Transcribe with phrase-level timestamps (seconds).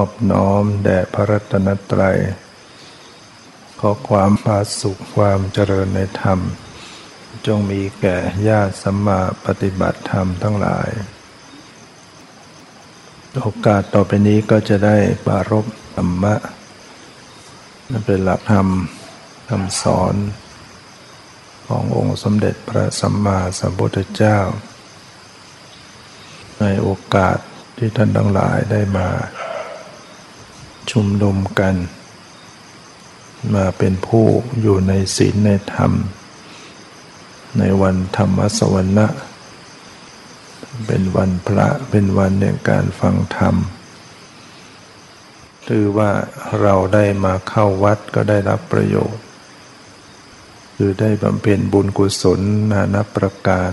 [0.00, 2.18] อบน้อมแด่พระรัตนตรัย
[3.80, 6.38] ขอความพาสุขความเจริญในธรรม
[7.46, 8.16] จงมีแก่
[8.48, 10.90] ญาติสัมมาปฏิบัติธรรมทั้งหลาย
[13.42, 14.96] โอกาสต่อไปนี้ก็จะได้
[15.26, 16.34] ปารบธรรมะ
[17.90, 18.66] นั่นเป็นหลักธรรม
[19.48, 20.14] คำสอน
[21.66, 24.38] ขององค์สมเด็จพระสัมมาสัมพุทธเจ้า
[26.60, 27.38] ในโอกาส
[27.78, 29.08] ที่ท่านทั้งหลายได้มา
[31.00, 31.76] ชุมนุมกัน
[33.54, 34.26] มาเป็นผู้
[34.60, 35.92] อยู่ในศีลในธรรม
[37.58, 39.06] ในวันธรรมสวรรณะ
[40.86, 43.54] เป็นวันพระเป็นวันแห่งการฟังธรรม
[45.68, 46.10] ถือว่า
[46.60, 49.22] เราได้มาเข้าวัดก็ได้รับประโยชน์
[50.76, 52.40] คือได้บำเพ็ญบุญกุศล
[52.70, 53.72] นานับประการ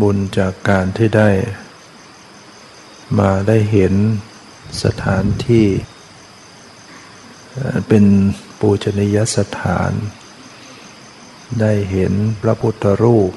[0.00, 1.30] บุญจากการที่ได้
[3.18, 3.94] มาได้เห็น
[4.82, 5.66] สถานที่
[7.88, 8.04] เป็น
[8.60, 9.92] ปูชนียสถาน
[11.60, 13.32] ได้เห็นพระพุทธรูป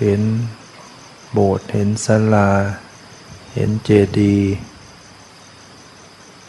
[0.00, 0.22] เห็น
[1.32, 2.50] โบสถ์เห็นศาลา
[3.54, 4.50] เห็นเจดีย์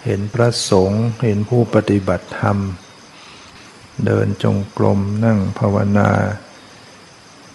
[0.05, 2.57] เห็นพระสงฆ์เห็นผู้ปฏิบัติธรรม
[4.05, 6.09] เดินจงกรมนั่งภาวนา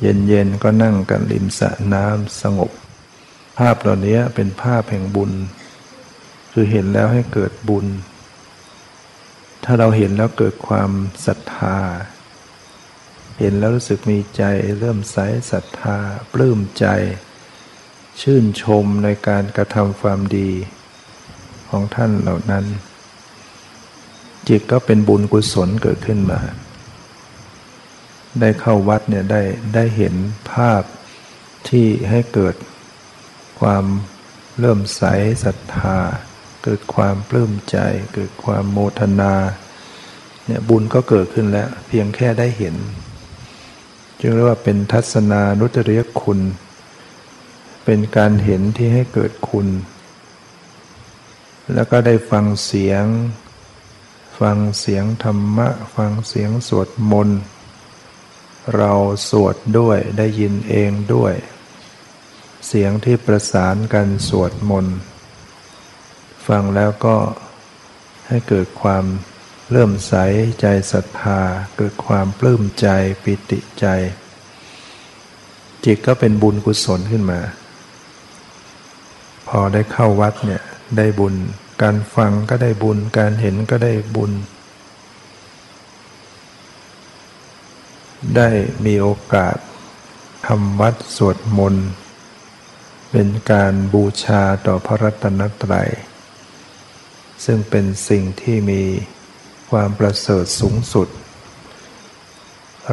[0.00, 2.70] เย็นๆก็นั่งกันริมสระน้ำสงบ
[3.58, 5.32] ภาพเหล่านี้เป็นภาพแห่งบุญ
[6.52, 7.86] คือเห็นแล้วให้เกิดบุญ
[9.64, 10.90] ถ้าเราเห็นแล้วเกิดความ
[11.26, 11.78] ศรัทธา
[13.40, 14.42] เห็นแล้วรู้สึกมีใจ
[14.78, 15.16] เริ่มใส
[15.50, 15.96] ศรัทธา
[16.32, 16.86] ปลื้มใจ
[18.20, 20.50] ชื่นชมในการกระทำความดี
[21.68, 22.64] ของท่านเหล่านั้น
[24.48, 26.40] จิตก็เป็นบุญกุศลเกิดขึ้นมา
[28.40, 29.42] ได้เข้าวัดเนี่ยได้
[29.74, 30.14] ได้เห็น
[30.52, 30.82] ภาพ
[31.68, 32.54] ที่ให้เกิด
[33.60, 33.84] ความ
[34.60, 35.02] เริ่มใส
[35.44, 35.98] ศรัทธา
[36.64, 37.76] เกิดความปลื้มใจ
[38.14, 39.34] เกิดความโมทนา
[40.46, 42.76] เนี่ยบุญก็เกิดขึ้นแล้ว เพียงแค่ได้เห็น
[44.20, 46.40] จึงเรียกว่าเป็นทัศนานุตริยคุณ
[47.84, 49.68] เป็นการเห็นที่ให้เกิดคุณ
[51.74, 53.04] แล้วก็ได้ฟังเสียง
[54.40, 57.40] ฟังเสียงธรรมะ ฟังเสียงสวดมนต์
[58.76, 58.92] เรา
[59.30, 61.34] สวดด้วยได้ยินเองด้วย
[62.68, 64.96] เสียงที่ประสานกันสวดมนต์
[66.46, 67.16] ฟังแล้วก็
[68.28, 69.04] ให้เกิดความ
[69.70, 70.14] เริ่มใส
[70.60, 71.40] ใจศรัทธา
[71.76, 72.88] เกิดความปลื้มใจ
[73.22, 73.86] ปิติใจ
[75.84, 77.40] จิตก็เป็นบุญกุศลขึ้นมา
[79.48, 80.62] พอได้เข้าวัดเนี่ย
[80.96, 81.34] ได้บุญ
[81.82, 84.32] การฟังก็ได้บุญ การเห็นก็ได้บุญ
[88.36, 88.50] ได้
[88.84, 89.56] มีโอกาส
[90.46, 91.88] ทำวัดสวดมนต์
[93.10, 95.90] เป็นการบูชาต่อพระรัตนตรัย
[97.44, 98.82] ซึ่งเป็นสิ่งที่มี
[99.70, 101.08] ความประเสริฐสูงสุด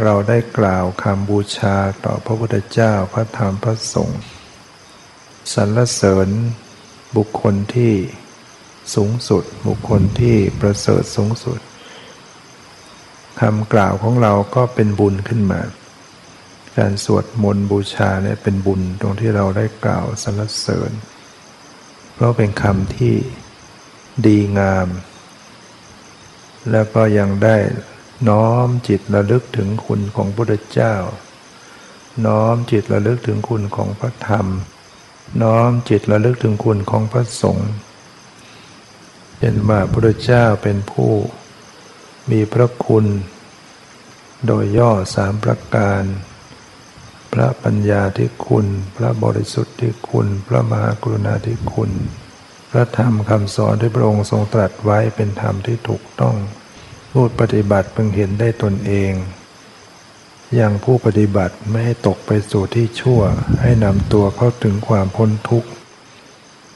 [0.04, 1.76] เราได้กล่าวคำบูชา
[2.06, 4.22] ต่อพระพุทธเจ้าพระธรรมพระสงฆ์
[5.54, 6.30] สรรเสริญ
[7.18, 7.94] บุคคลที่
[8.96, 11.60] สูงสุด บุคคลที่ประเสริฐสูงสุด
[13.40, 15.62] คำกล่าวของเราก็เป็นบุญขึ้นมา
[16.78, 20.92] การสวดมนต์บูชาเนี่ยเป็นบุญตรงที่เราได้กล่าวสรรเสริญ
[22.14, 23.16] เพราะเป็นคำที่
[24.26, 24.88] ดีงาม
[26.72, 27.56] แล้วก็ยังได้
[28.30, 30.96] น้อมจิตระลึกถึงคุณของพระพุทธเจ้า
[32.26, 34.48] น้อมจิตระลึกถึงคุณของพระธรรม
[35.44, 37.70] น้อมจิตระลึกถึงคุณของพระสงฆ์
[39.40, 41.12] เห็นว่าพระพุทธเจ้าเป็นผู้
[42.32, 43.06] มีพระคุณ
[44.46, 46.04] โดยย่อสามประการ
[47.34, 51.92] พระปัญญาที่คุณ พระบริสุทธิ์ที่คุณ พระมหากรุณาธิคุณ
[52.72, 56.36] พระธรรมคำสอนที่พระองค์ทรงตรัสไว้เป็นธรรมที่ถูกต้อง
[57.12, 59.14] ผู้ปฏิบัติเพิ่งเห็นได้ตนเอง
[60.56, 63.22] อย่างผู้ปฏิบัติไม่ให้ตกไปสู่ที่ชั่ว
[63.62, 65.70] ให้นำตัวเข้าถึงความพ้นทุกข์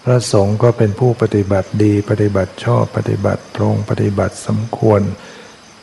[0.04, 5.02] พระสงฆ์ก็เป็นผู้ปฏิบัติดีปฏิบัติชอบปฏิบัติตรงปฏิบัติสมควร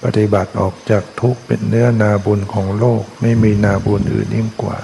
[0.04, 4.78] ปฏิบัติออกจากทุกข์เป็นเนื้อนาบุญของโลกไม่มีนาบุญอื่นยิ่งกว่า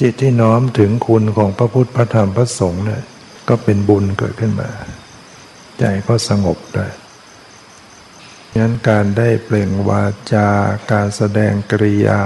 [0.00, 3.02] จิตที่น้อมถึงคุณของพระพุทธพระธรรมพระสงฆ์เนี่ย
[3.50, 4.70] ก็เป็นบุญเกิดขึ้นมา
[5.78, 6.86] ใจก็สงบได้
[8.58, 10.04] งั้นการได้เปล่งวา
[10.34, 10.48] จา
[10.92, 12.22] การแสดงกริยา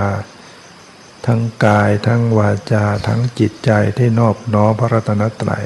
[1.26, 5.64] ทั้งกายทั้งวาจาทั้งจิตใจที่นอบน้อมพระรัตนตรัย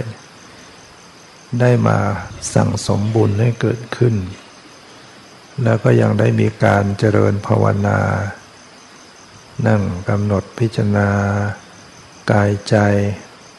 [1.60, 1.98] ได้มา
[2.54, 4.14] สั่งสมบุญให้เกิดขึ้น
[5.62, 8.00] แล้วก็ยังได้มีการเจริญภาวนา
[9.66, 11.08] นั่งกำหนดพิจารณา
[12.32, 12.76] กายใจ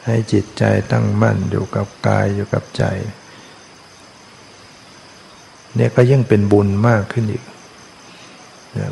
[0.06, 2.84] ให้จิตใจตั้งมั่นอยู่กับกายอยู่กับใจ
[5.76, 7.44] เนี่ยก็ยิ่งเป็นบุญมากขึ้นอีก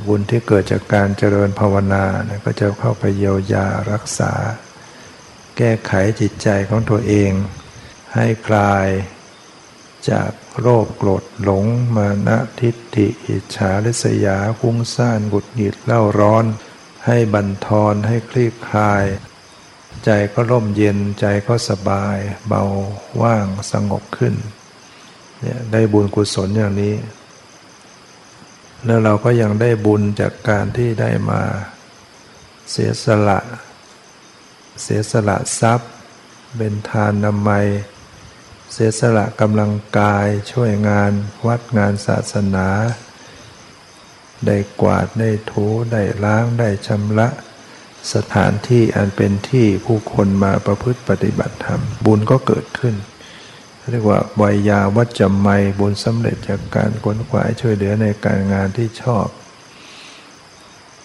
[0.07, 4.33] บุญที่เกิดจากการเจริญภาวนาเนี่ยก็จะเข้าไปเยียวยารักษา
[5.57, 7.31] แก้ไขจิตใจของตัวเอง
[8.15, 8.87] ให้คลาย
[10.11, 10.31] จาก
[10.61, 11.65] โรคโกรธหลง
[11.97, 16.45] มานะทิฏฐิอิจฉาริษยาคุ้งซ่านกุดหงิดเล่าร้อน
[17.07, 19.05] ให้บันทอนให้คลี่คลาย
[20.05, 22.17] ใจก็ร่มเย็นใจก็สบาย
[22.49, 22.63] เบา
[23.23, 24.35] ว่างสงบขึ้น
[25.41, 26.95] เนี่ยได้บุญกุศลอย่างนี้
[28.85, 31.41] แล้วเราก็ยังได้บุญจากการที่ได้มา
[32.71, 33.39] เสียสละ
[34.83, 35.91] เสียสละทรัพย์
[36.57, 37.67] เป็นทานนามัย
[38.73, 41.13] เสียสละกำลังกายช่วยงาน
[41.47, 42.69] วัดงานศาสนา
[44.47, 47.29] ได้กวาดได้ถูได้ล้างได้ชำระ
[48.15, 52.95] สถานที่อันเป็นที่ผู้คนมาประพฤติปฏิบัติธรรม บุญก็เกิดขึ้น
[53.91, 55.49] เรียกว่าวัยยาวัจจไม
[55.81, 59.27] บุญสำเร็จจากการขนขวายช่วยเหลือในการงานที่ชอบ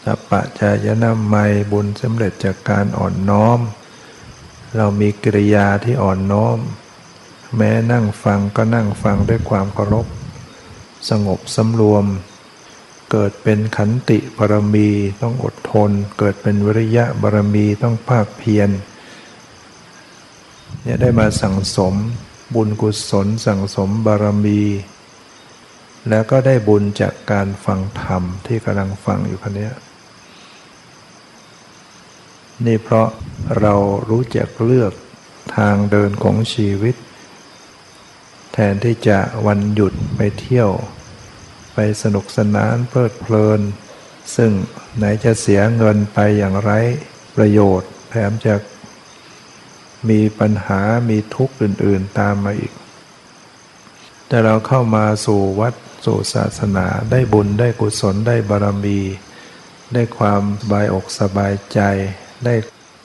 [0.04, 1.36] สัปะจายนาไม
[1.72, 3.60] บุญสำเร็จจากการอ่อนน้อม
[4.78, 6.58] เรามีกิริยาที่อ่อนน้อม
[7.58, 10.08] แม้นั่งฟังก็นั่งฟังด้วยความเคารพ
[11.10, 12.06] สงบสำรวม
[13.16, 14.90] เกิดเป็นขันติบารมี
[15.22, 18.70] ต้องอดทน เกิดเป็นวิริยะบารมีต้องภาคเพียร
[20.82, 21.96] เนี่ยได้มาสั่งสม
[22.56, 24.62] บุญกุศลสั่งสมบารมี
[26.10, 29.70] แล้วก็ได้บุญจากการฟังธรรมที่กำลังฟังอยู่คนนี้
[32.66, 33.08] นี่เพราะ
[33.60, 33.74] เรา
[34.10, 34.94] รู้จักเลือก
[35.56, 36.96] ทางเดินของชีวิต
[38.54, 40.72] แทนที่จะวันหยุดไปเที่ยว
[41.74, 43.62] ไปสนุกสนานเพลิดเพลิน
[44.36, 44.52] ซึ่ง
[44.98, 46.72] ไหนจะเสียเงินไปอย่างไร
[47.36, 48.56] ประโยชน์ แถมจะ
[50.10, 52.74] มีปัญหามีทุกข์อื่น ๆ ตามมาอีก
[54.28, 55.74] แต่เราเข้ามาสู่วัด
[56.06, 59.00] สู่ศาสนาได้บุญได้กุศลได้บารมี
[59.94, 61.80] ได้ความสบายอกสบายใจ
[62.46, 62.56] ได้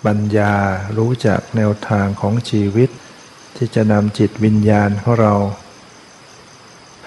[0.04, 0.54] ปัญญา
[0.98, 2.90] รู้จักแนวทางของชีวิต
[3.56, 5.34] ที่จะนำจิตวิญญาณของเรา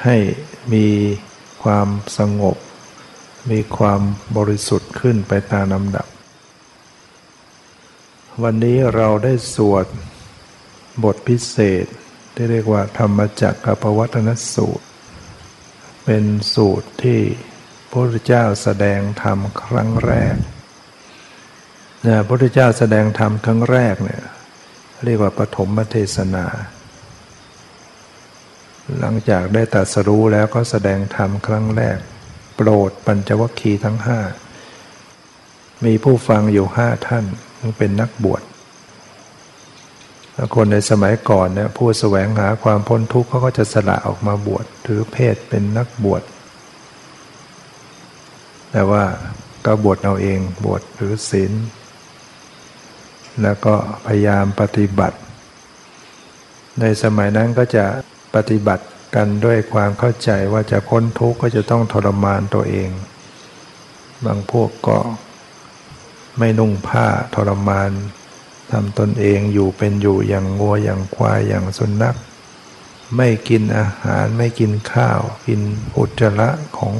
[0.03, 0.17] ให้
[0.73, 0.87] มี
[1.61, 1.87] ความ
[2.17, 2.57] สงบ
[3.51, 4.01] มีความ
[4.37, 6.07] บริสุทธิ์ขึ้นไปตามลำดับ
[8.43, 9.85] วันนี้เราได้สวด
[11.03, 11.85] บทพิเศษ
[12.35, 14.85] ที่เรียกว่าธรรมจักรกับวัฒนสูตร
[16.05, 17.19] เป็นสูตรที่
[17.89, 20.35] พระพุทธเจ้าแสดงธรรมครั้งแรก
[22.01, 24.23] เนี่ยพระพุทธเจ้าแสดงธรรมครั้งแรกเนี่ย
[25.05, 26.45] เรียกว่าปฐมเทศนา
[28.99, 31.97] หลังจากได้ตัดสรู้แล้วก็แสดงธรรมครั้งแรก
[32.55, 34.19] โปรดปัญจวัคคีย์ทั้งห้า
[35.85, 37.25] มีผู้ฟังอยู่ห้าท่าน
[37.77, 38.41] เป็นนักบวช
[40.55, 46.23] คนในสมัยก่อนเนี่ยผู้แสวงหาความพ้นทุกข์เขาก็จะสละออกมาบวชถือเพศเป็นนักบวช
[48.71, 49.03] แต่ว่า
[49.65, 51.53] ก็บวชเอาเองบวชหรือศีล
[53.41, 55.17] แล้วก็พยายามปฏิบัติ
[56.79, 57.85] ในสมัยนั้นก็จะ
[58.35, 58.85] ปฏิบัติ
[59.15, 62.89] กันด้วยความเข้าใจว่าจะพ้นทุกข์ก็จะต้องทรมานตัวเอง
[64.25, 64.97] บางพวกก็
[66.37, 67.91] ไม่นุ่งผ้าทรมาน
[68.71, 72.15] ทำตนเองอยู่เป็นอยู่อย่างงัวอย่างควายอย่างสุนัข
[73.17, 75.61] ไม่กินอาหารไม่กินข้าว กิน
[75.97, 76.95] อุจจาระของ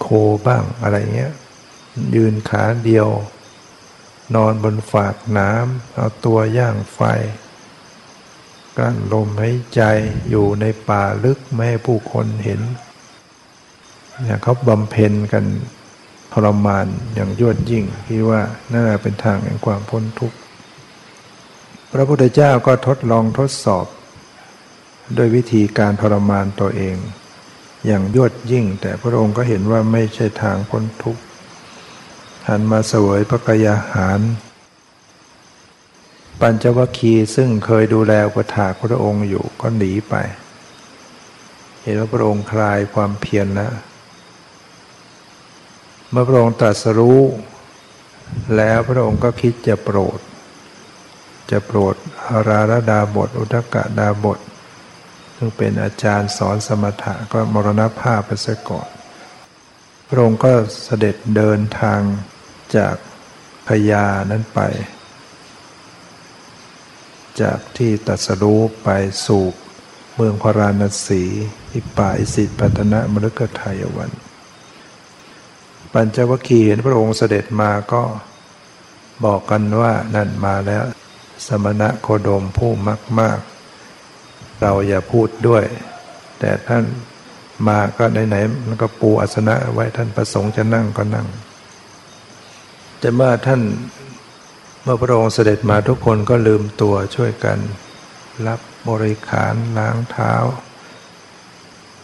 [0.00, 0.06] โค
[0.46, 1.34] บ้างอะไรเงี้ย
[2.14, 3.08] ยืนขาเดียว
[4.34, 7.00] นอนบนฝากน้ำเอาตัวย่างไฟ
[8.80, 9.82] กั้นลมหายใจ
[10.30, 12.60] อยู่ในป่าลึกไม่ให้ผู้คนเห็น
[14.20, 15.44] เนี่ยเขาบำเพ็ญกัน
[16.32, 18.40] ทรมานอย่างยวดยิ่งที่ว่า
[18.72, 20.36] นั่นเป็นทางแห่งความพ้นทุกข์
[21.92, 23.86] พระพุทธเจ้าก็ทดลองทดสอบ
[25.14, 26.96] โดยวิธีการทรมานตัวเอง
[27.86, 31.22] อย่างยวดยิ่ง แต่พระองค์ก็เห็นว่าไม่ใช่ทางพ้นทุกข์
[32.48, 34.20] หันมาเสวยพระกยาหาร
[36.40, 40.14] ปัญจวัคคีย์ซึ่งเคยดูแลประถาพระองค์อยู่ก็หนีไป
[41.82, 43.72] เห็นว่าพระองค์คลายความเพียรแล้ว
[46.10, 47.20] เมื่อพระองค์ตรัสรู้
[48.56, 50.18] แล้วพระองค์ก็คิดจะโปรด
[51.50, 51.94] จะโปรด
[52.28, 54.38] อาราลดาบท อุทกะดาบท
[55.36, 58.88] ซึ่งเป็นอาจารย์สอนสมถะก็มรณภาพไปซะก่อน
[60.08, 60.52] พระองค์ก็
[60.84, 62.00] เสด็จเดินทาง
[62.76, 62.96] จาก
[63.66, 64.60] พญานั้นไป
[67.40, 68.88] จากที่ตัสรู้ไป
[69.26, 69.44] สู่
[70.14, 71.22] เมืองพาราณสี
[71.70, 74.10] ที่ป่าอิสิปตนะมฤคทายวัน
[75.92, 78.02] ปัญจวัคคีย์เห็นพระองค์เสด็จมาก็
[79.24, 80.84] บอกกันว่านั่นมาแล้ว
[81.46, 83.38] สมณะโคดมผู้มากมาก
[84.60, 85.64] เราอย่าพูดด้วย
[86.38, 86.84] แต่ท่าน
[87.68, 91.26] มาก็ไหนๆมันก็ปูอาสนะไว้ท่านประสงค์จะนั่งก็นั่ง
[92.98, 93.60] แต่เมื่อท่าน
[94.82, 97.58] เมื่อพระองค์เสด็จมาทุกคนก็ลืมตัวช่วยกัน
[98.46, 100.34] รับบริขารล้างเท้า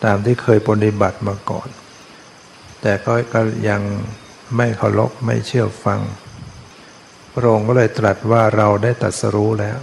[0.04, 1.68] ตามที่เคยปฏิบัติมาก่อน
[2.82, 3.82] แต่ก็ก็ยัง
[4.56, 6.00] ไม่เคารพไม่เชื่อฟัง
[7.34, 9.78] พระองค์ก็เลยตรัสว่าเราได้ตัดสรู้แล้ว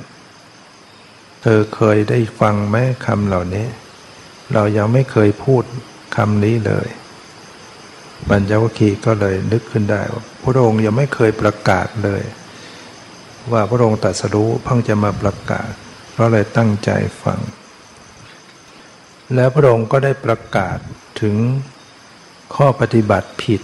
[1.41, 3.67] เธอเคยได้ฟังไหมคำเหล่านี้
[4.53, 5.63] เรายังไม่เคยพูด
[6.15, 6.87] คำนี้เลย
[8.29, 12.23] ปัญจวัคคีย์ก็เลยนึกขึ้นได้ว่าพระองค์ยังไม่เคยประกาศเลย
[13.51, 15.71] ว่าพระองค์ตัดสรู้เพิ่งจะมาประกาศ
[16.11, 16.89] เพราะเลยตั้งใจ
[17.23, 17.39] ฟัง
[19.35, 20.77] แล้วพระองค์ก็ได้ประกาศ
[21.21, 21.35] ถึง
[22.55, 23.61] ข้อปฏิบัติผิด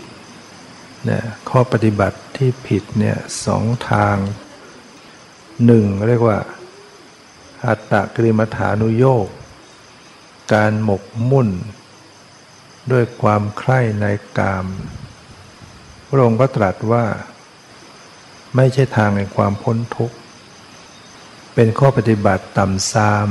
[1.06, 4.18] เนี่ยข้อปฏิบัติที่ผิดเนี่ยสองทาง
[5.66, 6.38] หนึ่งเรียกว่า
[7.68, 9.28] อัตตกริมฐานุโยก
[10.54, 11.50] การหมกมุ่น
[12.92, 14.06] ด้วยความใคร่ใน
[14.38, 14.66] กาม
[16.08, 17.06] พระองค์ก็ตรัสว่า
[18.56, 20.16] ไม่ใช่ทางในความพ้นทุกข์
[21.54, 23.28] เป็นข้อปฏิบัติต่ำซาม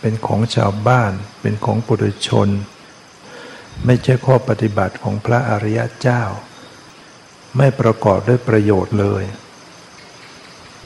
[0.00, 2.48] เป็นของชาวบ้าน เป็นของปุถุชน
[3.84, 6.22] ไม่ใช่ข้อปฏิบัติของพระอริยเจ้า
[7.56, 9.24] ไม่ประกอบด้วยประโยชน์เลย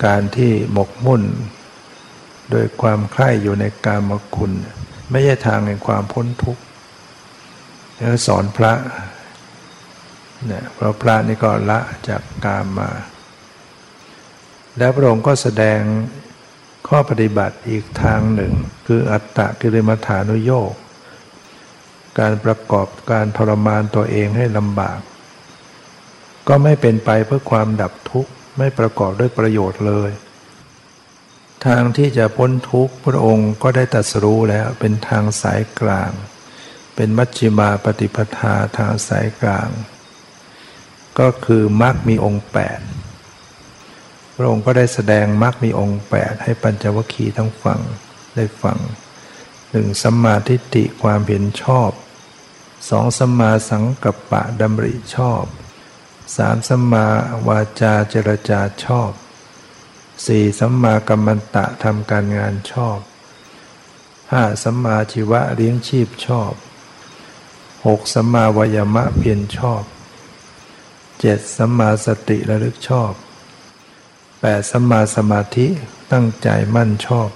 [0.04, 1.22] การที่หมกมุ่น
[2.50, 4.52] โดยความใคร่อยู่ในกามคุณ
[5.10, 6.62] ไม่ใช่ทางแห่งความพ้นทุกข์
[7.96, 8.72] แล้วสอนพระ
[10.46, 12.90] เนี่ยเพราะพระนี่ก็ละจากกามมา
[14.78, 15.80] แล้วพระองค์ก็แสดง
[16.88, 18.52] ข้อปฏิบัติอีกทางหนึ่ง
[18.86, 20.72] คืออัตตะกิริมฐานุโยก
[22.18, 25.00] การประกอบการทรมานตัวเองให้ลำบาก
[26.48, 30.10] ก็ไม่เป็นไปเพื่อความดับทุกข์ไม่ประกอบด้วยประโยชน์เลย
[31.66, 36.12] ทางที่จะพ้นทุกข์พระองค์ก็ได้ตรัสรู้แล้วเป็นทางสายกลาง
[36.96, 39.68] เป็นมัชฌิมาปฏิปทาทางสายกลาง
[41.18, 42.80] ก็คือมรรคมีองค์แปด
[44.36, 47.80] พระองค์ก็ได้แสดงมรรคมีองค์แปดให้ปัญจวัคคีย์ทั้งฟัง
[48.34, 48.78] ได้ฟัง
[49.70, 51.90] หนึ่งสัมมาทิฏฐิความเห็นชอบ
[52.90, 55.44] สองสัมมาสังกัปปะดำริชอบ
[56.36, 57.06] สามสัมมา
[57.48, 59.10] วาจาเจรจาชอบ
[60.26, 62.98] สี่สัมมากัมมันตะทำการงานชอบ
[64.32, 66.52] ห้าสัมมาชีวะเลี้ยงชีพชอบ
[67.86, 69.82] หกสัมมาวายมะเพียรชอบ
[71.20, 73.12] เจ็ดสัมมาสติระลึกชอบ
[74.44, 75.66] แปดสัมมาสมาธิ
[76.12, 77.28] ตั้งใจมั่นชอบ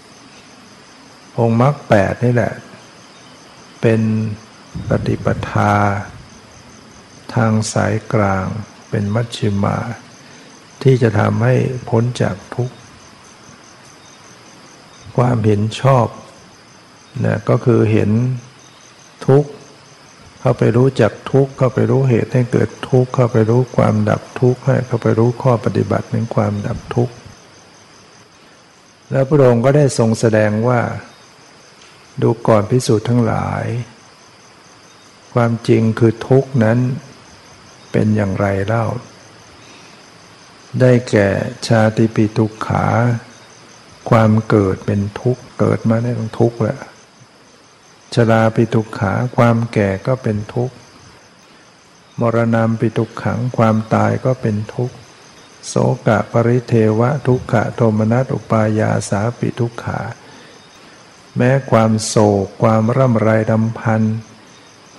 [1.39, 2.53] องค์มรรคแปดนี่แหละ
[3.81, 4.01] เป็น
[4.89, 5.75] ปฏิปทา
[7.35, 8.47] ทางสายกลาง
[8.89, 9.77] เป็นมัชฌิมา
[10.83, 11.55] ที่จะทำให้
[11.89, 12.77] พ้นจากทุกข์
[15.17, 16.07] ความเห็นชอบ
[17.25, 18.11] นะก็คือเห็น
[19.27, 19.51] ทุกข์
[20.47, 27.15] เข้าไปรู้จักทุกข์เข้าไปรู้เหตุให้เกิดทุกข์เข้าไปรู้ความดับทุกข์ให้เข้าไปรู้ข้อปฏิบัติในความดับทุกข์
[29.11, 30.81] แล้วพระองค์ก็ได้ทรงแสดงว่า
[32.23, 33.65] ดูก่อนพิสูจน์ทั้งหลาย
[35.35, 36.79] ความจริงคือทุกนั้น
[37.93, 38.87] เป็นอย่างไรเล่า
[40.81, 41.29] ได้แก่
[41.67, 42.87] ชาติปิทุกขา
[44.11, 46.79] ความเกิดเป็นทุกข์เกิดมาได้ต้องทุกข์แหละ
[48.15, 50.77] ชราปิทุกขาความแก่ก็เป็นทุกข์
[52.21, 54.97] มรณะปิทุกขังความตายก็เป็นทุกข์
[55.69, 55.75] โส
[56.07, 60.01] กะปริเทวะทุกขะโทมนัสอุปายาสาปิทุกขา
[61.37, 64.03] แม้ความโศก ความร่ำไรดำพัน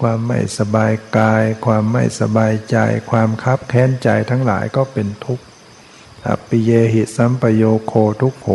[0.01, 2.77] ความไม่สบายกาย ความไม่สบายใจ
[3.11, 5.43] ความคับแค้นใจทั้งหลายก็เป็นทุกข์
[6.27, 8.47] อปิเยหิสัมปโยโคทุกโข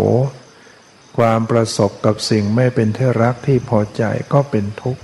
[1.16, 5.02] ความประสบกับสิ่งไม่เป็นที่รักที่พอใจก็เป็นทุกข์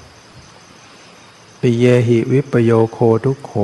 [1.61, 3.55] ปิเยหิวิปโยโคทุกโข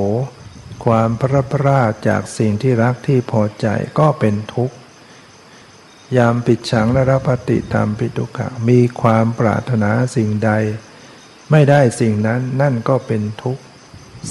[0.84, 3.66] ความพระพราจากสิ่งที่รักที่พอใจ
[3.98, 4.76] ก็เป็นทุกข์
[6.16, 10.50] ยามปิดฉังและรับปฏิตามปิทุกขะมีความปรารถนาสิ่งใด
[11.50, 13.62] ไม่ได้สิ่งนั้นนั่นก็เป็นทุกข์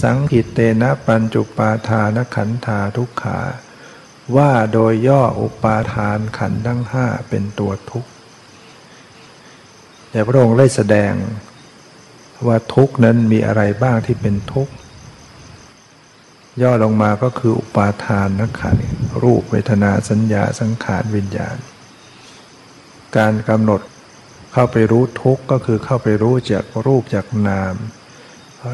[0.02, 3.40] สังขิตเตนะปัญจุปาทานขันธาทุกขา
[4.36, 8.10] ว่าโดยย่ออุปาทานขันธ์ทั้งห้าเป็นตัวทุกข์
[10.12, 11.14] แต่พระองค์ได้แสดง
[12.48, 14.74] ว่าทุกข์นั้นมีอะไรบ้างที่เป็นทุกข์
[16.62, 18.78] ย่อลงมาก็คืออุปาทานนักขัน
[19.24, 21.58] รูปเวทนาสัญญาสังขารวิญญาณ
[23.18, 23.82] การกำหนด
[24.54, 27.76] เข้าไปรู้ทุกข์ก็คือเข้าไปรู้จากรูปจากนาม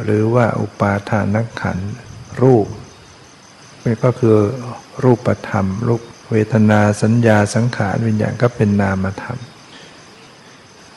[0.03, 1.77] หรือว่าอุปาทานนักขัน
[2.41, 2.67] รูป
[4.03, 4.37] ก็คือ
[5.03, 9.39] รูปธรรมรูปเวทนาสัญญาสังขารวิญญาณก็เป็นนามธรรม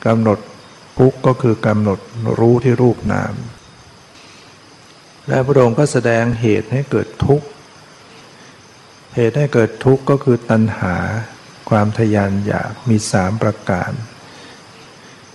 [0.05, 0.39] กำหนด
[0.97, 1.99] ทุกก็คือกำหนด
[2.39, 3.33] รู้ที่รูปนาม
[5.27, 7.47] และพระองค์ก็แสดงเหตุให้เกิดทุกข์
[9.15, 10.95] เหตุให้เกิดทุกข์ก็คือตัณหา
[11.69, 13.91] ความทยานอยากมีสามประการ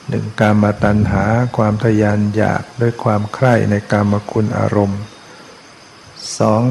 [0.08, 1.24] หนึ่งการมาตัณหา
[1.56, 5.00] ความทยานอยากด้วยความใคร่ในกามคุณอารมณ์
[6.38, 6.62] สอง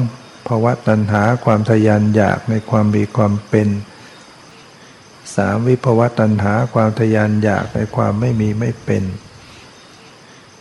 [0.48, 3.68] ภาวะตัณหาความทยานอยากในความมีความเป็น
[5.36, 9.04] สามวิภวะตัณหาความทยานอยากในความไม่มีไม่เป็น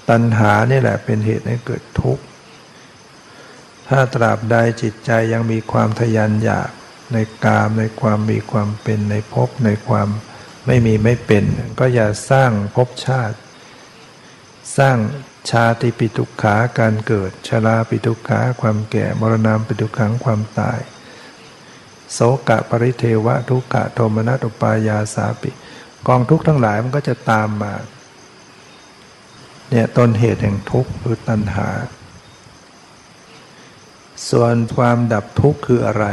[0.10, 2.24] ตัณหานี่แหละเป็นเหตุให้เกิดทุกข์
[3.88, 6.70] ถ้าตราบใดจิตใจยังมีความทยานอยาก
[7.14, 10.10] ในกามในความมีความเป็นในภพในความ
[10.68, 11.44] ไม่มีไม่เป็น
[11.80, 13.38] ก็อย่าสร้างภพชาติ
[14.78, 14.98] สร้าง
[15.50, 20.80] ชาติปิทุกขาการเกิด ชราปิทุกขาความแก่ มรณะปิทุกขังความตาย
[22.14, 25.52] โสกะปริเทวะทุกขะโทมนัสอุปายาสาปิ
[26.08, 27.74] กองทุกข์ทั้งหลายมันก็จะตามมา
[29.70, 31.70] เนี่ยต้นเหตุแห่งทุกข์คือตัณหา
[34.30, 36.06] ส่วนความดับทุกข์คืออะไร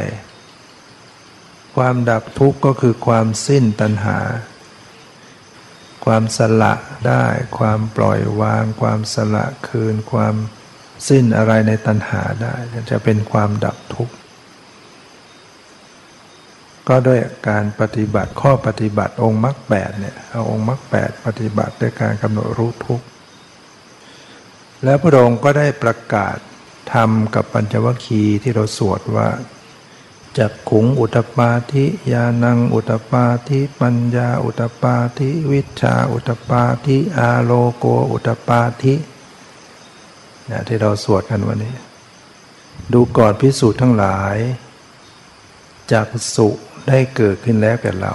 [1.77, 4.19] ความดับทุกข์ก็คือความสิ้นตัณหา
[6.05, 6.75] ความสละ
[7.09, 7.25] ได้
[7.59, 10.35] ความปล่อยวาง ความสละคืน ความ
[11.09, 12.55] สิ้นอะไรในตัณหาได้
[12.91, 14.15] จะเป็นความดับทุกข์
[16.89, 23.07] ก็ด้วยการปฏิบัติข้อปฏิบัติองค์มรรคแปดเนี่ยเอาองค์มรรคแปดปฏิบัติด้วยการกำหนดรู้ทุกข์
[24.85, 26.37] แล้วพระองค์ก็ได้ประกาศ
[26.95, 29.29] ทำกับปัญจวัคคีย์ที่เราสวดว่า
[30.39, 38.95] จักขุงอุตปาทิยานังอุตปาทิปัญญาอุตปาทิวิชาอุตปาทิอาโลโกอุตปาทิ
[40.51, 41.75] นะที่เราสวดกันวันนี้
[42.93, 44.37] ดูก่อนพิสูจน์ทั้งหลาย
[45.93, 46.49] จากสุ
[46.89, 48.15] ได้เกิดขึ้นแล้วแก่เรา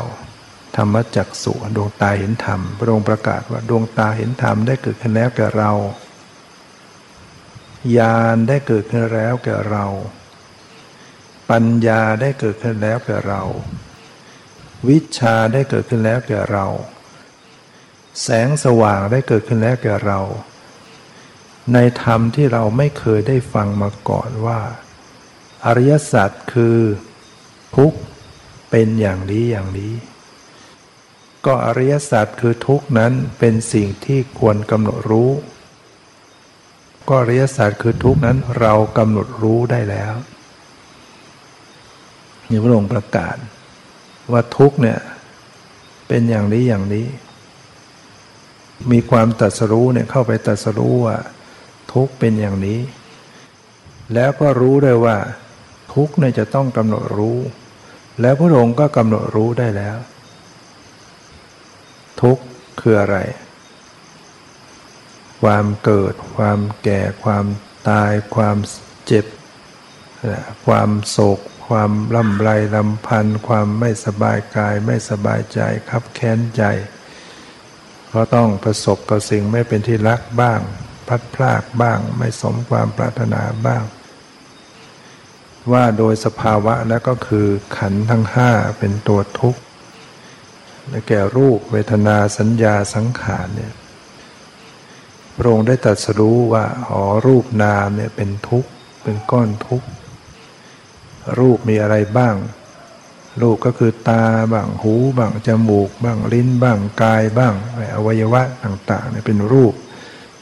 [0.76, 5.72] ธรรมจักสุดวงตาเห็นธรรมพระองค์ประกาศว่าดวงตาเห็นธรรมได้เกิดขึ้นแล้วแก่เรา
[7.98, 9.86] ญาณได้เกิดขึ้นแล้วแก่เรา
[11.50, 13.42] ปัญญาได้เกิดขึ้นแล้วแก่เรา
[14.88, 16.68] วิชาได้เกิดขึ้นแล้วแก่เรา
[18.24, 20.20] แสงสว่างได้เกิดขึ้นแล้วแก่เรา
[21.74, 24.60] ในธรรมที่เราไม่เคยได้ฟังมาก่อนว่า
[25.66, 26.78] อริยสัจคือ
[27.76, 27.94] ทุก
[28.70, 29.94] เป็นอย่างนี้อย่างนี้
[31.46, 35.32] ก็อริยสัจคือทุกนั้นเป็นสิ่งที่ควรกำหนดรู้
[37.10, 40.14] ก็อริยสัจคือทุกนั้นเรากำหนดรู้ได้แล้ว
[42.50, 43.38] นี่พระองค์ประกาศ
[44.32, 45.00] ว่าทุกเนี่ย
[46.08, 47.08] เป็นอย่างนี้อย่างนี้
[48.92, 51.18] มีความตัดสรู้เนี่ยเข้าไปตัดสรู้ว่า
[51.94, 52.80] ทุกเป็นอย่างนี้
[54.14, 55.18] แล้วก็รู้เลยว่า
[55.94, 57.38] ทุกเนี่ยจะต้องกำหนดรู้
[58.22, 59.98] แล้วพระองค์ก็กำหนดรู้ได้แล้ว
[62.22, 62.38] ทุก
[62.80, 63.18] คืออะไร
[65.42, 67.46] ความเกิด ความแก่ ความ
[67.90, 68.58] ตาย ความ
[69.06, 69.26] เจ็บ
[70.66, 76.64] ความโศก ความลำไรลำพันธ์ความไม่สบายกายไม่สบายใจคับแค้นใจ
[78.14, 80.60] ก็ต้องประสบกับสิ่งไม่เป็นที่รักบ้าง
[81.08, 83.84] พัดพลากบ้าง ไม่สมความปรารถนาบ้าง
[85.72, 89.62] ว่าโดยสภาวะแล้วก็คือขันทั้งห้าเป็นตัวทุกข์
[91.08, 93.74] แก่รูปเวทนาสัญญาสังขารเนี่ย
[95.36, 98.70] พระองค์ได้ตรัสรู้ว่าอ๋อรูปนามเนี่ยเป็นทุกข์
[99.04, 99.88] เป็นก้อนทุกข์
[101.40, 102.36] รูปมีอะไรบ้าง
[103.42, 107.54] รูปก็คือตาบ้างหูบ้างจมูกบ้างลิ้นบ้างกายบ้าง
[107.96, 109.74] อวัยวะต่างๆเนี่ยเป็นรูป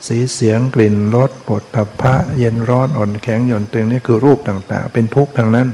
[0.07, 5.67] สีเสียงกลิ่นรสปดตพะ เย็นร้อนอ่อนแข็งหย่อนตึงนี่คือรูปต่างๆ เป็นทุกข์ทางนั้น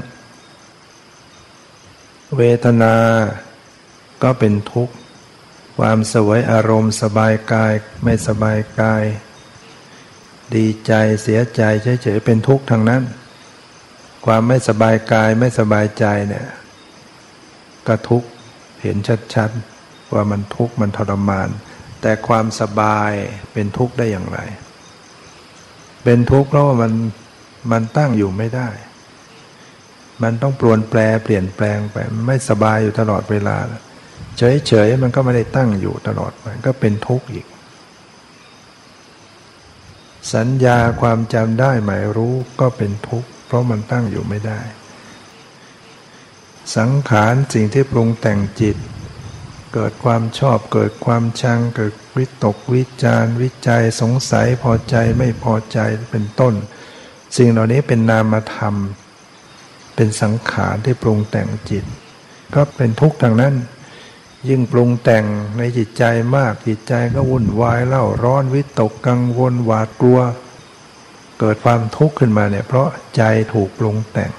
[2.36, 2.94] เวทนา
[4.22, 4.94] ก็เป็นทุกข์
[5.78, 7.72] ความสวยอารมณ์สบายกาย
[8.04, 9.04] ไม่สบายกาย
[10.54, 11.62] ดีใจเสียใจ
[12.02, 13.02] เฉยๆเป็นทุกข์ทางนั้น
[14.24, 16.46] ความไม่สบายกายไม่สบายใจเนี่ย
[17.86, 18.28] ก็ทุกข์
[18.82, 18.96] เห็น
[19.34, 21.48] ชัดๆว่ามันทุกข์มันทรมาน
[22.00, 23.12] แต่ความสบาย
[23.52, 24.38] เป็นทุกข์ได้อย่างไร
[26.04, 26.92] เป็นทุกข์เพราะว่ามัน
[27.72, 28.68] มันตั้งอยู่ไม่ได้
[30.22, 33.56] มันต้องปลวนแปลเปลี่ยนแปลงไปไม่สบายอยู่ตลอดเวลา
[34.38, 37.46] เฉยๆมันก็ไม่ได้ตั้งอยู่ตลอดมันก็เป็นทุกข์อีก
[40.34, 44.60] สัญญาความจำได้หมายรู้ก็เป็นทุกข์ เพราะมันตั้งอยู่ไม่ได้
[46.76, 48.76] สังขารสิ่งที่ปรุงแต่งจิต
[49.74, 55.78] เกิดความชอบเกิดความชัง เกิดวิตกวิจารวิจัยสงสัยพอใจไม่พอใจ
[56.10, 56.54] เป็นต้น
[57.36, 58.74] สิ่งเหล่านี้เป็นนามธรรม
[59.94, 61.84] เป็นสังขารที่ปรุงแต่งจิต
[62.54, 63.54] ก็เป็นทุกข์ทางนั้น
[64.48, 65.24] ยิ่งปรุงแต่ง
[65.58, 66.04] ในจิตใจ
[66.36, 70.20] มากจิตใจก็วุ่นวายเล่าร้อนวิตกกังวลหวาดกลัว
[71.40, 74.32] เกิดความทุกข์ขึ้นมาเนี่ยเพราะใจถูกปรุงแต่ง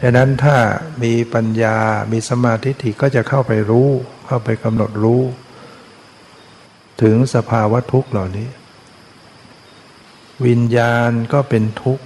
[0.00, 0.56] ดังนั้นถ้า
[1.02, 1.76] มีปัญญา
[2.12, 3.88] มีสมาธิิก็จะเข้าไปรู้
[4.26, 5.22] เข้าไปกำหนดรู้
[7.02, 8.48] ถึงสภาวะทุกข์เหล่านี้
[10.46, 12.04] วิญญาณก็เป็นทุกข์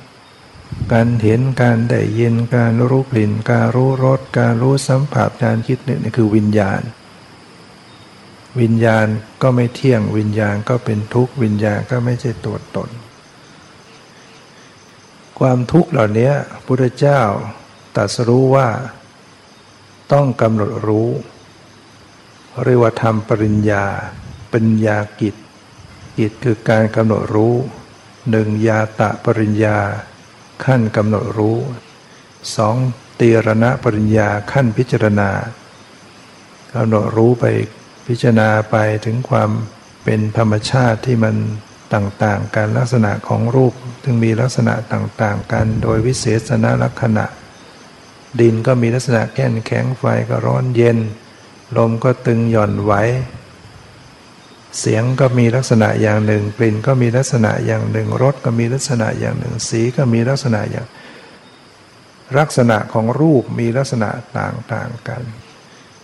[0.93, 6.81] การเห็น การได้ยิน การรู้กลิ่น การรู้รส การรู้สัมผัส การคิดนี่คือวิญญาณ
[8.61, 9.07] วิญญาณ
[9.42, 12.90] ก็ไม่เที่ยง วิญญาณก็เป็นทุกข์ วิญญาณก็ไม่ใช่ตัวตน
[15.38, 16.31] ความทุกข์เหล่านี้
[16.66, 17.21] พุทธเจ้า
[17.97, 18.69] ตรัสรู้ว่า
[20.12, 21.09] ต้องกำหนดรู้
[22.64, 23.85] เรียกว่าทำปริญญา
[24.53, 25.37] ปัญญากิจ
[26.19, 27.55] กิจคือการกำหนดรู้
[28.31, 29.79] หนึ่งยาตะปริญญา
[30.64, 31.59] ขั้นกำหนดรู้
[32.57, 32.77] สอง
[33.21, 35.31] ตีรณะปริญญาขั้นพิจารณา
[36.75, 37.45] กำหนดรู้ไป
[38.07, 39.51] พิจารณาไปถึงความ
[40.05, 41.37] เป็นธรรมชาติที่มัน
[41.95, 47.25] ต่างๆกันลักษณะของรูปถึงมีลักษณะต่างๆ กันโดยวิเศษณลักษณะ
[48.40, 50.99] ดินก็มีลักษณะแข็งแข็งไฟก็ร้อนเย็น
[51.77, 52.92] ลมก็ตึงหย่อนไหว
[54.79, 60.87] เสียงก็มีลักษณะอย่างหนึ่ง กลิ่นก็มีลักษณะอย่างหนึ่งรสก็มีลักษณะอย่างหนึ่ง สีก็มีลักษณะอย่าง
[62.38, 65.23] ลักษณะของรูปมีลักษณะต่างๆกัน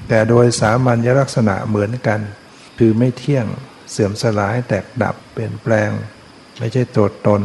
[0.09, 2.21] แต่โดยสามัญลักษณะเหมือนกัน
[2.79, 3.47] คือไม่เที่ยง
[3.91, 5.91] เสื่อมสลายแตกดับเปลี่ยนแปลง
[6.59, 7.43] ไม่ใช่ตัวตน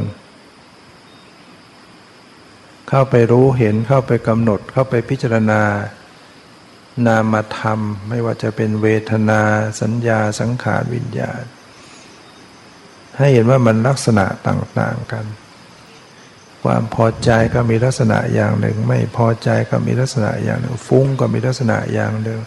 [2.89, 5.61] เข้าไปรู้เห็นเข้าไปกำหนดเข้าไปพิจารณา
[7.07, 9.41] นามธรรม ไม่ว่าจะเป็นเวทนา
[9.81, 11.43] สัญญาสังขารวิญญาณ
[13.17, 15.25] ให้เห็นว่ามันลักษณะต่างๆกัน
[16.63, 22.39] ความพอใจก็มีลักษณะอย่างหนึ่ง ไม่พอใจก็มีลักษณะอย่างหนึ่ง ฟุ้งก็มีลักษณะอย่างหนึ่ง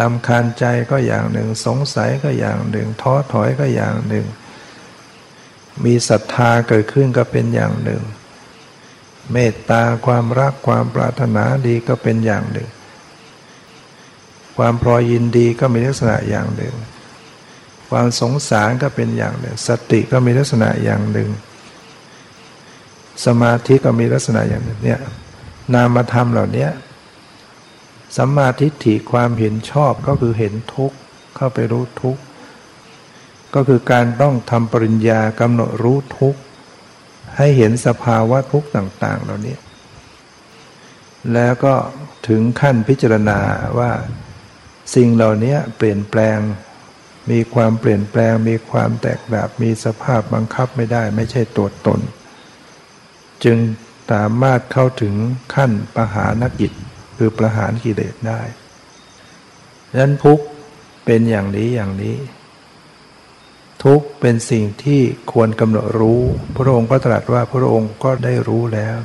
[0.00, 4.26] ลำคาญใจก็อย่างหนึ่ง สงสัยก็อย่างหนึ่ง ท้อถอยก็อย่างหนึ่ง
[5.84, 8.02] มีศรัทธาเกิดขึ้นก็เป็นอย่างหนึ่ง
[9.32, 12.68] เมตตาความรักความปรารถนาดีก็เป็นอย่างหนึ่ง
[14.56, 16.74] ความพลอยยินดีก็มีลักษณะอย่างหนึ่ง
[17.90, 21.30] ความสงสารก็เป็นอย่างหนึ่ง สติก็มีลักษณะอย่างหนึ่ง
[23.26, 25.00] สมาธิก็มีลักษณะอย่างนี้เนี่ย
[25.74, 26.68] นามธรรมเหล่านี้
[28.16, 30.96] สัมมาทิฏฐิความเห็นชอบก็คือเห็นทุกข์
[31.36, 32.22] เข้าไปรู้ทุกข์
[33.54, 36.40] ก็คือการต้องทำปริญญากำหนดรู้ทุกข์
[37.36, 39.56] ให้เห็นสภาวะทุกข์ต่าง ๆ เหล่านี้
[41.34, 41.74] แล้วก็
[42.28, 43.38] ถึงขั้นพิจารณา
[43.78, 43.90] ว่า
[44.94, 46.38] สิ่งเหล่านี้เปลี่ยนแปลง
[47.30, 52.00] มีความเปลี่ยนแปลง มีความแตกแบบมีสภาพบังคับไม่ได้ ไม่ใช่ตัวตน
[53.44, 53.58] จึง
[54.10, 55.14] สามารถเข้าถึง
[55.54, 56.72] ขั้นประหารกิจ
[57.16, 58.42] คือประหารกิเลสได้
[59.90, 60.40] ดังนั้นพุก
[61.04, 62.16] เป็นอย่างนี้อย่างนี้
[63.84, 65.00] ทุกเป็นสิ่งที่
[65.32, 66.22] ควรกำหนดรู้
[66.56, 68.98] พระองค์ก็ตรัสว่าพระองค์ก็ได้รู้แล้ว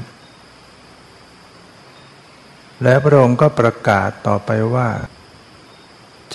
[2.83, 4.89] และพระองค์ก็ประกาศต่อไปว่า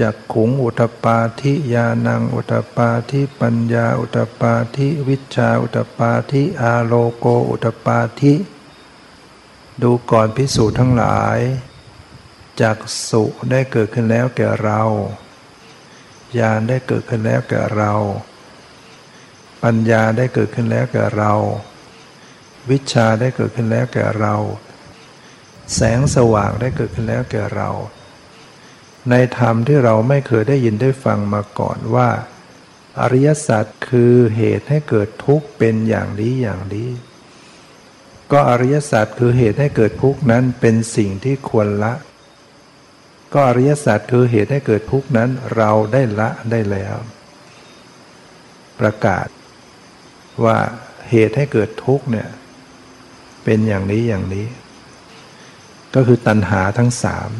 [0.01, 8.35] จากขุงอุตปาทิยานังอุตปาทิปัญญาอุตปาทิวิชาอุตปาทิอาโลโกอุตปาทิ
[9.83, 11.38] ดูก่อนพิสูจน์ทั้งหลาย
[12.61, 12.77] จาก
[13.09, 14.83] สุได้เกิดขึ้นแล้วแก่เรา
[16.38, 17.92] ญาณได้เกิดขึ้นแล้วแก่เรา
[19.62, 21.33] ปัญญาได้เกิดขึ้นแล้วแก่เรา
[22.70, 24.35] วิชาได้เกิดขึ้นแล้วแก่เรา
[25.74, 27.70] แสงสว่างได้เกิดขึ้นแล้วแก่เรา
[29.11, 32.09] ในธรรมที่เราไม่เคยได้ยินได้ฟังมาก่อนว่า
[33.01, 36.88] อริยสัจคือเหตุให้เกิดทุกข์เป็นอย่างนี้อย่างนี้
[38.33, 41.92] ก็อริยสัจคือเหตุให้เกิดทุกข์นั้นเป็นสิ่งที่ควรละ
[43.33, 46.97] ก็อริยสัจคือเหตุให้เกิดทุกข์นั้นเราได้ละได้แล้ว
[48.81, 49.29] ประกาศ
[50.44, 50.57] ว่า
[51.11, 52.29] เหตุให้เกิดทุกข์เนี่ย
[53.44, 54.47] เป็นอย่างนี้อย่างนี้
[55.94, 57.31] ก็คือตัณหาทั้งสาม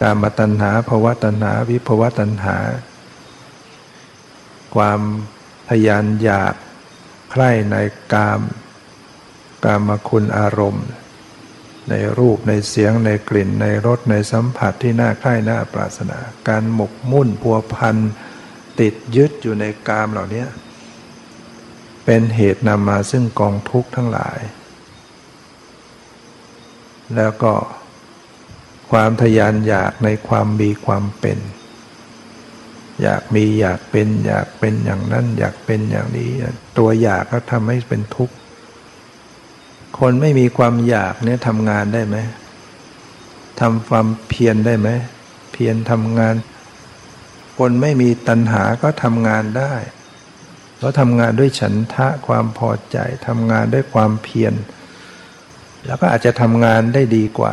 [0.00, 2.56] กามตัณหาภาวะตัณหา วิภวะตัณหา
[4.74, 5.00] ความ
[5.68, 6.54] พยานอยาก
[7.30, 7.76] ใคร่ใน
[8.14, 8.40] กาม
[9.64, 10.86] กามคุณอารมณ์
[11.90, 17.96] ในรูปในเสียงในกลิ่นในรสในสัมผัสที่น่าใคร่น่าปรารถนา การหมกมุ่นพัวพัน
[18.80, 20.44] ติดยึดอยู่ในกามเหล่านี้
[22.04, 24.38] เป็นเหตุนำมาซึ่งกองทุกข์ทั้งหลาย
[27.16, 27.52] แล้วก็
[28.90, 31.38] ความทยานอยากในความมีความเป็น
[33.02, 36.30] อยากมีอยากเป็น อยากเป็นอย่างนั้น อยากเป็นอย่างนี้
[36.78, 38.34] ตัวอยากก็ทำให้เป็นทุกข์
[39.98, 42.16] คนไม่มีความอยากเนี่ยทำงานได้ไหม
[43.60, 44.88] ทำความเพียรได้ไหม
[45.52, 46.34] เพียรทำงาน
[47.58, 49.74] คนไม่มีตัณหาก็ทำงานได้
[50.78, 54.54] เขาทำงานด้วยฉันทะความพอใจทำงานด้วยความเพียร
[55.86, 57.50] แล้วก็อาจจะทำงานได้ดีกว่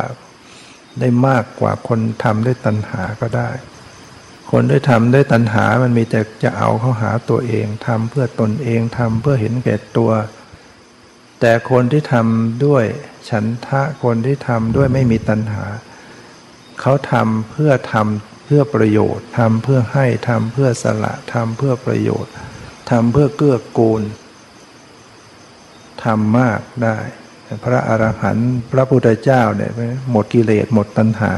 [1.00, 3.50] ได้มากกว่าคนทำด้วยตัณหาก็ได้
[4.50, 10.12] คนด้ทำด้วยตัณหามันมีแต่จะเอาเข้าหาตัวเองทำเพื่อตนเองทำเพื่อเห็นแก่ตัว
[11.40, 12.84] แต่คนที่ทำด้วย
[13.28, 15.64] ฉันทะคนที่ทำด้วยไม่มีตัณหา
[16.80, 22.32] เขาทำเพื่อทำเพื่อประโยชน์ทำเพื่อให้ทำเพื่อสละทำเพื่อประโยชน์
[22.90, 24.02] ทำเพื่อเกื้อกูล
[26.04, 26.98] ทำมากได้
[27.64, 29.72] พระอรหันต์พระพุทธเจ้าเนี่ย
[30.10, 31.32] หมดกิเลสหมดตัณหา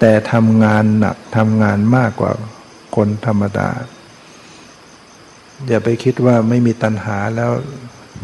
[0.00, 2.32] แต่ทำงานหนักทำงานมากกว่า
[2.96, 3.70] คนธรรมดา
[5.68, 7.50] อย่าไปคิดว่าไม่มีตัณหาแล้ว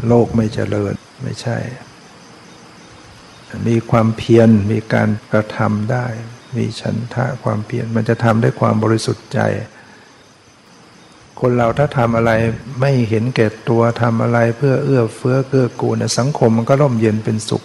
[0.07, 1.57] โลกไม่เจริญไม่ใช่
[3.67, 6.05] มีความเพียรมีการกระทำได้
[6.57, 9.39] มีฉันทะความเพียรมันจะทำด้วยความบริสุทธิ์ใจ
[11.39, 12.31] คนเราถ้าทำอะไร
[12.81, 17.63] ไม่เห็นแก่ตัวทำอะไรเพื่อเอื้อเฟื้อเกื้อกูลสังคมมันก็ร่มเย็นเป็นสุข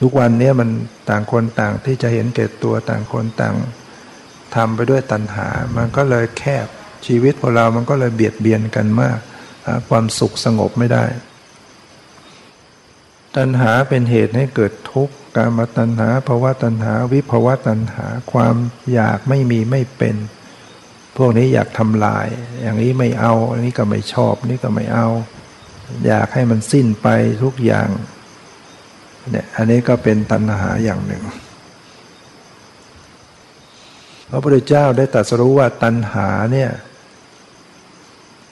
[0.00, 0.68] ทุกวันนี้มัน
[1.08, 3.54] ต่างคนต่างที่จะเห็นแก่ตัวต่างคนต่าง
[4.54, 6.66] ทำไปด้วยตัณหา มันก็เลยแคบ
[7.06, 9.18] ชีวิตของเรามันก็เลยเบียดเบียนกันมาก
[9.88, 11.04] ความสุขสงบไม่ได้
[13.36, 18.56] ตัณหาเป็นเหตุให้เกิดทุกข์การมตัณหาภาวะตัณหา วิภาวะตัณหาความ
[18.92, 20.16] อยากไม่มีไม่เป็น
[21.16, 22.26] พวกนี้อยากทำลาย
[22.62, 25.08] อย่างนี้ไม่เอา อันนี้ก็ไม่ชอบนี่ก็ไม่เอา
[26.06, 27.08] อยากให้มันสิ้นไป
[27.42, 27.88] ทุกอย่าง
[29.30, 31.22] เนี่ยอันนี้ก็เป็นตัณหาอย่างหนึ่ง
[34.30, 36.70] พระพุทธเจ้าได้ตรัสรู้ว่าตัณหาเนี่ย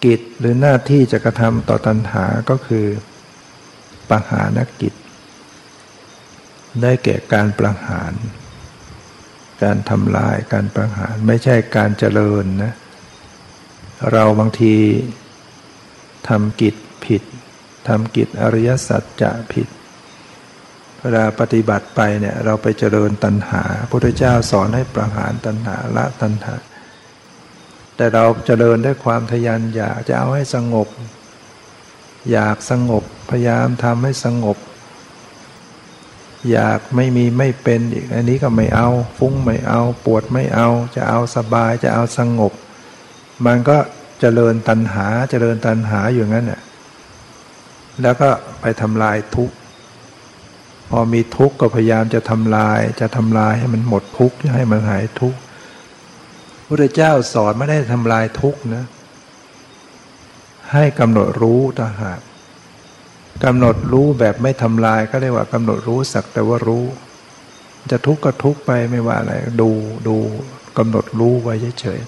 [0.04, 2.86] กิจหรือหน้าที่จะกระทำต่อตัณหาก็คือ
[4.08, 4.94] ประหานกิจ
[6.82, 8.12] ได้แก่การประหาร
[9.64, 12.72] การทำลายการประหารไม่ใช่การเจริญนะ
[14.12, 14.74] เราบางที
[16.28, 16.74] ทำกิจ
[17.04, 17.22] ผิด
[17.88, 19.68] ทำกิจอริยสัจจะผิด
[21.00, 26.54] เวลาปฏิบัติไปเนี่ยเราไปเจริญตัณหาพระพุทธเจ้าสอนให้ประหารตัณหาละตัณหา
[27.96, 30.88] แต่เราเจริญด้วยความทยานอยากจะเอาให้สงบ
[32.32, 34.58] อยากสงบพยายามทำให้สงบ
[36.52, 42.52] อยากไม่มีไม่เป็นอีกอันนี้ก็ไม่เอา ฟุ้งไม่เอา ปวดไม่เอา จะเอาสบายจะเอาสงบ
[43.46, 43.76] มันก็
[44.20, 46.60] เจริญตัณหาเจริญตัณหาอยู่งั้นน่ะ
[48.02, 48.30] แล้วก็
[48.60, 49.54] ไปทำลายทุกข์
[50.90, 55.38] พอมีทุกข์ก็พยายามจะทำลาย จะทำลายให้มันหมดทุกข์ให้มันหายทุกข์
[56.66, 58.84] พระเจ้าสอนไม่ได้ทำลายทุกข์นะ
[60.72, 62.20] ให้กำหนดรู้ต่างหาก
[63.44, 66.84] กำหนดรู้แบบไม่ทำลายก็เรียกว่ากำหนดรู้สักแต่ว่ารู้
[67.90, 69.70] จะทุกข์ก็ทุกข์ไปไม่ว่าอะไร ดู
[70.08, 70.16] ดู
[70.78, 72.00] กำหนดรู้ไว้เฉย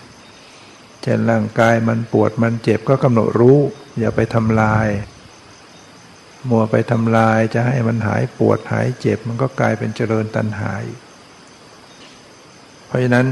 [0.47, 3.59] ๆเช่นร่างกายมันปวดมันเจ็บก็กำหนดรู้
[3.99, 4.89] อย่าไปทำลาย
[6.51, 10.73] มัวไปทำลายจะให้มันหายปวดหายเจ็บมันก็กลายเป็นเจริญตัณหา
[12.87, 13.27] เพราะฉะนั้น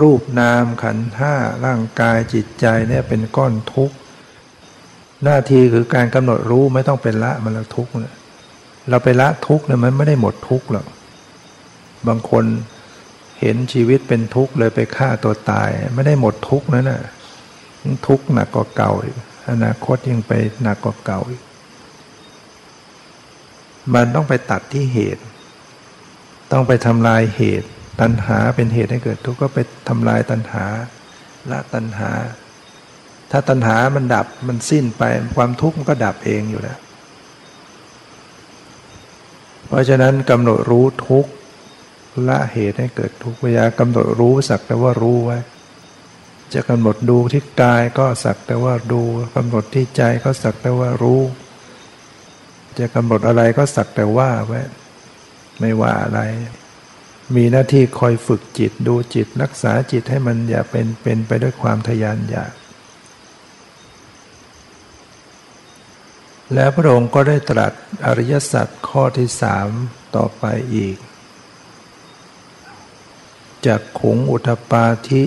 [0.00, 1.34] รูปนามขันธ์ห้า
[1.64, 3.96] ร่างกายจิตใจเนี่ยเป็นก้อนทุกข์
[5.24, 7.92] หน้าที่คือการกำหนดรู้ไม่ต้องเป็นละมันละทุกข์
[8.90, 10.86] เราไปละทุกข์เนี่ยมันไม่ได้หมดทุกข์หรอก
[12.08, 12.44] บางคน
[13.40, 17.02] เห็นชีวิตเป็นทุกข์เลยไปฆ่าตัวตาย ไม่ได้หมดทุกข์นั่นน่ะ
[18.06, 19.16] ทุกข์หนักกว่าเก่าอีก
[19.50, 21.42] อนาคตยังไปหนักกว่าเก่าอีก
[23.94, 25.22] มันต้องไปตัดที่เหตุ
[26.52, 27.68] ต้องไปทำลายเหตุ
[28.00, 30.64] ตัณหาเป็นเหตุให้เกิดทุกข์ก็ไปทำลายตัณหา
[31.50, 32.10] ละตัณหา
[33.30, 35.02] ถ้าตัณหามันดับมันสิ้นไป
[35.36, 36.78] ความทุกข์มันก็ดับเองอยู่แล้ว
[39.66, 41.30] เพราะฉะนั้นกำหนดรู้ทุกข์
[42.28, 45.38] ละเหตุให้เกิดทุกข์พยากำหนดรู้สักแต่ว่ารู้ไว้
[46.54, 49.02] จะกำหนดดูที่กายก็สักแต่ว่าดู
[49.36, 51.22] กำหนดที่ใจก็สักแต่ว่ารู้
[52.78, 54.60] จะกำหนดอะไรก็สักแต่ว่าไว้
[55.60, 56.20] ไม่ว่าอะไร
[57.36, 62.52] มีหน้าที่คอยฝึกจิตดูจิตรักษาจิตให้มันอย่าเป็นเป็นไปด้วยความทยานอยาก
[66.52, 67.72] แล้วพระองค์ก็ได้ตรัส
[68.06, 69.68] อริยสัจข้อที่สาม
[70.16, 70.96] ต่อไปอีก
[73.66, 75.22] จากขุงอุทปาธิ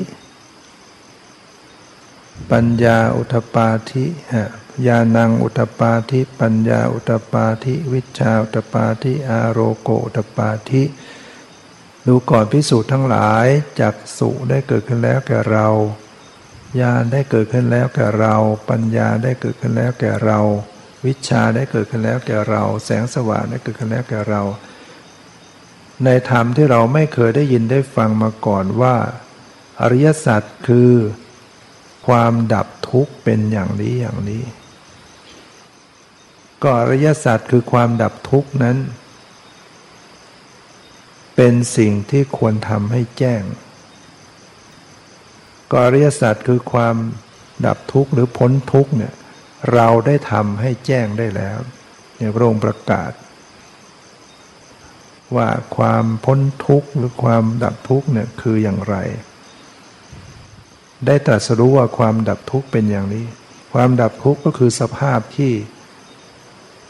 [2.51, 4.06] ปัญญาอุทปาธิ
[4.88, 10.84] ญาณังอุทปาธิปัญญาอุทปาธิวิชาอุทปาธิอาโรโกอุทปาธิ
[12.08, 13.47] ดูก่อนพิสูจน์ทั้งหลาย
[13.80, 15.67] จากสุได้เกิดขึ้นแล้วแก่เรา
[16.80, 18.36] ญาณได้เกิดขึ้นแล้วแก่เรา
[18.69, 20.39] ปัญญาได้เกิดขึ้นแล้วแก่เรา
[21.08, 24.41] วิชาได้เกิดขึ้นแล้วแก่เรา แสงสว่างได้เกิดขึ้นแล้วแก่เรา
[26.06, 28.96] ในธรรมที่เราไม่เคยได้ยินได้ฟังมาก่อนว่า
[29.82, 30.91] อริยสัจคือ
[32.08, 34.43] ความดับทุกข์เป็นอย่างนี้อย่างนี้
[36.63, 38.78] ก็อริยสัจคือความดับทุกข์นั้น
[41.36, 43.43] เป็นสิ่งที่ควรทำให้แจ้ง
[45.72, 46.96] ก็อริยสัจคือความ
[47.65, 49.13] ดับทุกข์หรือพ้นทุกข์เนี่ย
[49.74, 51.58] เราได้ทำให้แจ้งได้แล้ว
[52.15, 53.12] เนี่ยพระองค์ประกาศ
[55.36, 58.96] ว่าความพ้นทุกข์หรือความดับทุกข์เนี่ยคืออย่างไร
[61.06, 63.26] ได้ตรัสรู้ว่าความดับทุกข์เป็นอย่างนี้
[63.74, 65.54] ความดับทุกข์ก็คือสภาพที่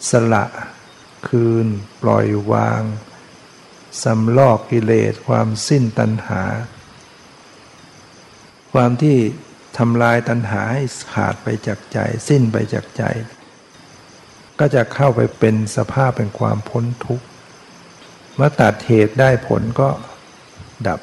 [0.09, 0.45] สละ
[1.27, 1.67] คืน
[2.01, 2.81] ปล่อยวาง
[4.03, 6.43] สำลอกกิเลสความสิ้นตัณหา
[8.73, 9.17] ความที่
[9.77, 13.03] ทำลายตัณหาให้ขาดไปจากใจ สิ้นไปจากใจ
[14.59, 17.25] ก็จะเข้าไปเป็นสภาพเป็นความพ้นทุกข์
[18.35, 19.89] เมื่อตัดเหตุได้ผลก็
[20.87, 20.99] ดับ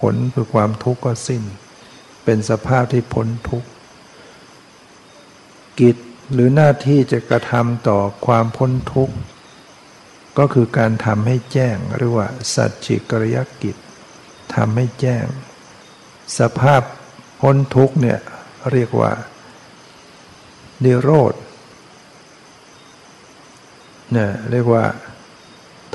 [0.00, 1.42] ผลคือความทุกข์ก็สิ้น
[2.24, 3.68] เป็นสภาพที่พ้นทุกข์
[5.80, 5.96] กิจ
[6.32, 9.14] หรือหน้าที่จะกระทำต่อความพ้นทุกข์
[10.38, 13.76] ก็คือการทำให้แจ้งหรือว่า สัจจิกริยกิจ
[14.54, 15.26] ทำให้แจ้ง
[16.38, 16.82] สภาพ
[17.40, 18.18] พ้นทุกเนี่ย
[18.72, 19.12] เรียกว่า
[20.84, 21.34] นิโรธ
[24.12, 24.84] เนี่ยเรียกว่า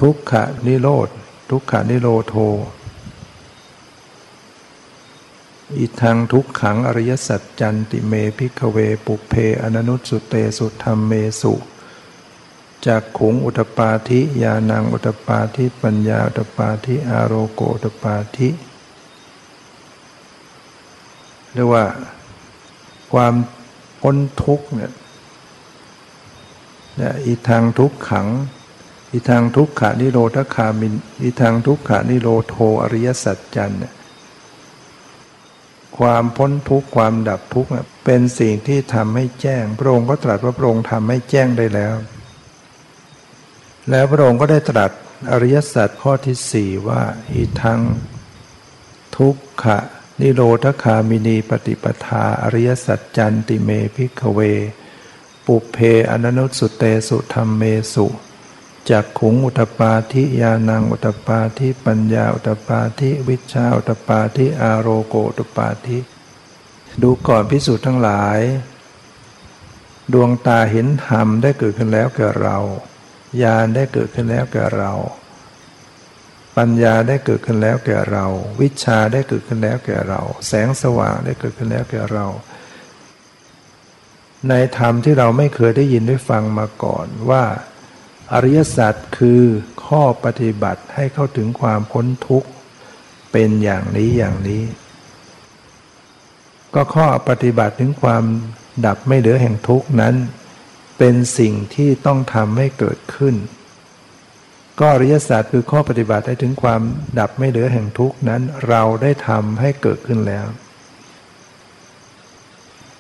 [0.02, 1.08] ทุกขะนิโรธ
[1.50, 2.36] ทุกขานิโรโท
[5.78, 11.54] อิทังทุกขังอริยสัจจันติเมพิกเวปุเพอนันุสุเตสุธรรมเมสุ
[12.86, 18.50] จากขุงอุตปาธิยานังอุตปาธิปัญญาอุตปาธิอารโกอุตปาธิ
[21.56, 21.86] เรียกว่า
[23.14, 23.34] ความ
[24.02, 24.92] พ้นทุกเนี่ย
[27.26, 28.28] อีทางทุกขัง
[29.12, 33.94] อีทางทุกขานิโรธคามิน อีทางทุกขานิโรโทอริยสัจจันเนี่ย
[35.98, 37.70] ความพ้นทุกข์ความดับทุกข์
[38.06, 41.96] เป็นสิ่งที่ทำให้แจ้ง พระองค์ก็ตรัสว่าพระองค์ทำให้แจ้งได้แล้ว
[43.90, 44.92] แล้วพระองค์ก็ได้ตรัส
[45.32, 47.02] อริยสัจข้อที่สี่ว่า
[47.34, 47.80] อีทาง
[49.18, 49.80] ทุกขะ
[50.22, 54.40] นิโรธคามินีปฏิปทา อริยสัจจันติเมพิกเว
[55.46, 55.78] ปุเพ
[56.10, 58.08] อนันุสุเตสุธรรมเมสุ
[58.90, 66.00] จากขุงอุตปาทิยานังอุตปาทิปัญญาอุตปาทิวิชาอุตปาทิอารโกอุตปาทิ
[67.02, 68.40] ดูก่อนพิสูจน์ทั้งหลาย
[70.14, 72.58] ดวงตาเห็นธรรมได้เกิดขึ้นแล้วแก่เรา
[73.42, 74.94] ญาณได้เกิดขึ้นแล้วแก่เรา
[76.58, 78.26] ปัญญาได้เกิดขึ้นแล้วแก่เรา
[78.62, 82.26] วิชาได้เกิดขึ้นแล้วแก่เรา แสงสว่างได้เกิดขึ้นแล้วแก่เรา
[84.50, 87.44] ในธรรมที่เราไม่เคยได้ยินได้ฟังมาก่อนว่า
[88.34, 89.42] อริยสัจคือ
[89.86, 92.50] ข้อปฏิบัติให้เข้าถึงความพ้นทุกข์
[93.32, 94.64] เป็นอย่างนี้อย่างนี้
[96.74, 98.24] ก็ข้อปฏิบัติถึงความ
[98.86, 100.16] ดับไม่เหลือแห่งทุกข์นั้น
[100.98, 103.36] เป็นสิ่งที่ต้องทำให้เกิดขึ้น
[104.80, 106.82] ก็อริยศาสตร์คือข้อปฏิบัติให้ถึงความ
[107.20, 110.46] ดับไม่เหลือแห่งทุกนั้นเราได้ทำให้เกิดขึ้นแล้ว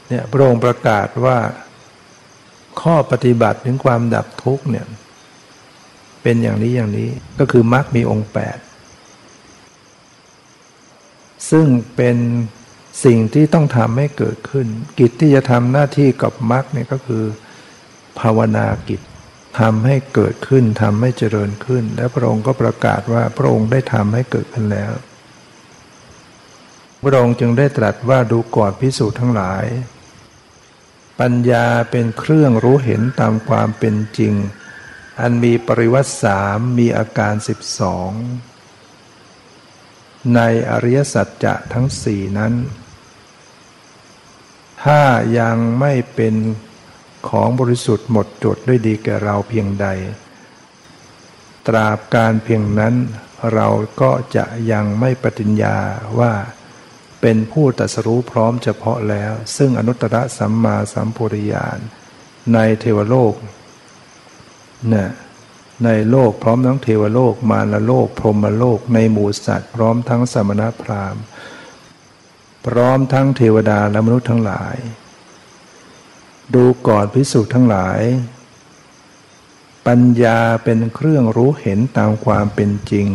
[0.07, 1.37] เนี่ยพระองค์ประกาศว่า
[2.81, 4.85] ข้อปฏิบัติถึงความดับทุกเนี่ย
[6.23, 7.09] เป็นอย่างนี้อย่างนี้
[7.39, 8.57] ก็คือมรรคมีองค์แปด
[11.51, 11.65] ซึ่ง
[11.95, 12.17] เป็น
[13.05, 14.67] สิ่งที่ต้องทำให้เกิดขึ้น
[14.99, 17.23] กิจที่จะทำหน้าที่กับมรรคเนี่ยก็คือ
[18.19, 19.01] ภาวนากิจ
[19.59, 24.91] ทำให้เกิดขึ้นทำให้เจริญขึ้น และพระองค์ก็ประกาศว่าพระองค์ได้ทำให้เกิดขึ้นแล้ว
[27.03, 29.65] พระองค์จึงได้ตรัสว่าดูก่อนพิสูจน์ทั้งหลาย
[31.19, 34.33] ปัญญาเป็นเครื่องรู้เห็นตามความเป็นจริง
[35.19, 38.11] อันมีปริวัติสามมีอาการสิบสอง
[40.35, 40.39] ใน
[40.69, 42.53] อริยสัจจะทั้งสี่นั้น
[44.83, 45.01] ถ้า
[45.39, 46.35] ยังไม่เป็น
[47.29, 49.87] ของบริสุทธิ์หมดจดด้วยดีแก่เราเพียงใด
[51.67, 52.95] ตราบการเพียงนั้น
[53.53, 53.67] เรา
[54.01, 55.77] ก็จะยังไม่ปฏิญญา
[56.19, 56.33] ว่า
[57.21, 61.79] เป็นผู้ตัสรู้พร้อมเฉพาะแล้ว ซึ่งอนุตตรสัมมาสัมพุริยาน
[62.53, 63.33] ในเทวโลก
[64.93, 65.05] นี่
[65.85, 71.23] ในโลกพร้อมทั้งเทวโลกมารโลก พรหมโลก ในหมู่สัตว์ พร้อมทั้งสมณพราหมณ์
[72.67, 74.75] พร้อมทั้งเทวดาและมนุษย์ทั้งหลาย
[76.53, 78.01] ดูก่อนพิสูจน์ทั้งหลาย
[79.87, 83.07] ปัญญาเป็นเครื่องรู้เห็นตามความเป็นจริง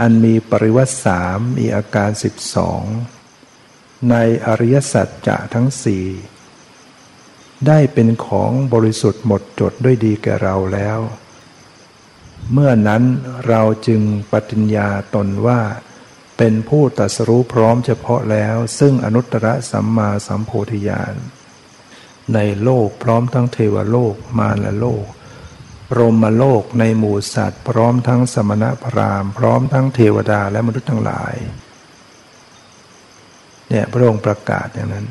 [0.00, 2.82] อันมีปริวัติสามมีอาการสิบสอง
[4.10, 6.06] ในอริยสัจจะทั้งสี่
[7.66, 10.98] ได้เป็นของบริสุทธิ์หมดจดด้วยดีแก่เราแล้ว
[12.52, 13.02] เมื่อนั้น
[13.48, 14.02] เราจึง
[14.32, 15.60] ปฏิญญาตนว่า
[16.38, 21.14] เป็นผู้ตัสรู้พร้อมเฉพาะแล้ว ซึ่งอนุตตรสัมมาสัมโพธิญาณ
[22.34, 25.06] ในโลกพร้อมทั้งเทวโลกมารโลก
[25.98, 31.34] รมโลกในหมู่สัตว์ พร้อมทั้งสมณพราหมณ์ พร้อมทั้งเทวดาและมนุษย์ทั้งหลาย
[33.68, 35.06] เนี่ยพระองค์ประกาศอย่างนั้น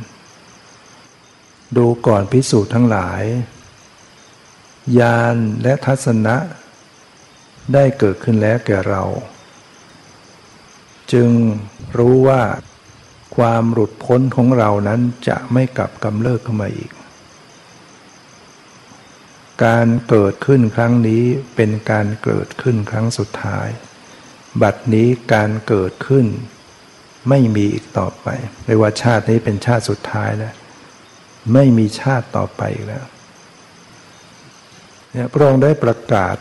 [1.78, 3.24] ดูก่อนพิสูจน์ทั้งหลาย
[4.99, 6.36] ญาณและทัศนะ
[7.74, 9.03] ได้เกิดขึ้นแล้วแก่เรา
[11.11, 11.30] จึง
[11.97, 12.41] รู้ว่า
[13.36, 16.91] ความหลุดพ้นของเรานั้นจะไม่กลับกำเริบเข้ามาอีก
[19.66, 21.24] การเกิดขึ้นครั้งนี้
[21.55, 23.68] เป็นการเกิดขึ้นครั้งสุดท้าย
[24.61, 26.26] บัดนี้การเกิดขึ้น
[27.30, 28.28] ไม่มีอีกต่อไป
[28.66, 30.53] ไม่ว่าชาตินี้เป็นชาติสุดท้ายแล้ว
[31.53, 33.05] ไม่มีชาติต่อไปอีกแล้ว
[35.11, 36.38] เนี่ยพระองค์ได้ประกาศ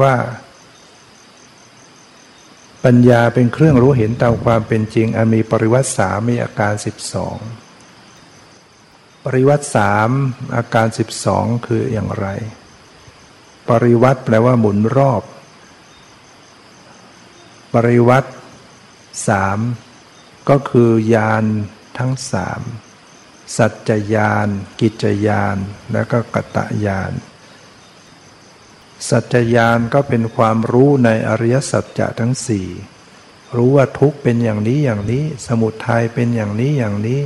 [0.00, 0.14] ว่า
[2.84, 7.36] ปัญญาเป็นเครื่องรู้เห็นตามความเป็นจริงอันมีปริวัติสามมีอาการสิบสอง
[9.24, 10.08] ปริวัติสาม
[10.56, 12.28] อาการสิบสองคืออย่างไร
[13.70, 15.22] ปริวัติแปลว่าหมุนรอบ
[17.74, 18.30] ปริวัติ
[19.28, 19.58] สาม
[20.48, 21.44] ก็คือยาน
[21.98, 22.60] ทั้งสาม
[23.56, 24.48] สัจจยาน
[24.80, 25.56] กิจยาน
[25.92, 27.12] และก็กตยาน
[29.08, 32.68] สัจจยานก็เป็นความรู้ในอริยสัจจะทั้งสี่
[33.56, 37.20] รู้ว่าทุกเป็นอย่างนี้อย่างนี้ สมุทัยเป็นอย่างนี้อย่างนี้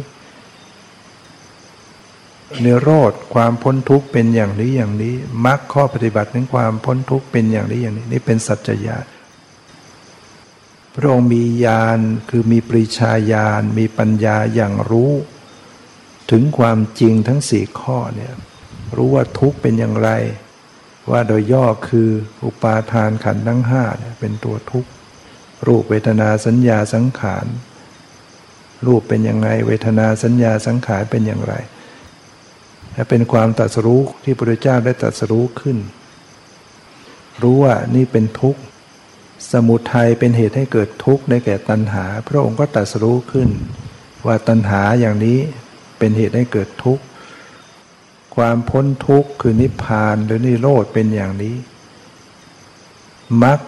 [2.60, 5.14] เนโรธความพ้นทุกข์เป็นอย่างนี้อย่างนี้
[5.46, 9.06] มรรคข้อปฏิบัติถึงความพ้นทุกข์เป็นอย่างนี้อย่างนี้ นี่เป็นสัจจญาณ
[10.94, 11.98] พระองค์มีญาณ
[12.30, 15.12] คือมีปริชาญาณมีปัญญาอย่างรู้
[16.30, 18.32] ถึงความจริงทั้งสี่ข้อเนี่ย
[18.96, 20.10] รู้ว่าทุกข์เป็นอย่างไร
[21.10, 22.08] ว่าโดยย่อคือ
[22.44, 24.90] อุปาทานขันธ์ทั้งห้าเนี่ยเป็นตัวทุกข์
[25.66, 27.46] รูปเวทนาสัญญาสังขาร
[28.86, 31.54] รูปเป็นยังไง เวทนาสัญญาสังขารเป็นอย่างไร
[33.10, 35.78] เป็นความตัดสรู้ที่พระพุทธเจ้าได้ตัดสรู้ขึ้น
[37.42, 38.60] รู้ว่านี่เป็นทุกข์
[39.52, 43.48] สมุทัยเป็นเหตุให้เกิดทุกข์ในแก่ตัณหา พระองค์ก็ตรัสรู้ขึ้น
[44.26, 45.38] ว่าตัณหาอย่างนี้
[45.98, 47.04] เป็นเหตุให้เกิดทุกข์
[48.36, 51.56] ความพ้นทุกข์คือนิพพานหรือนิโรธเป็นอย่างนี้
[53.42, 53.58] มรรค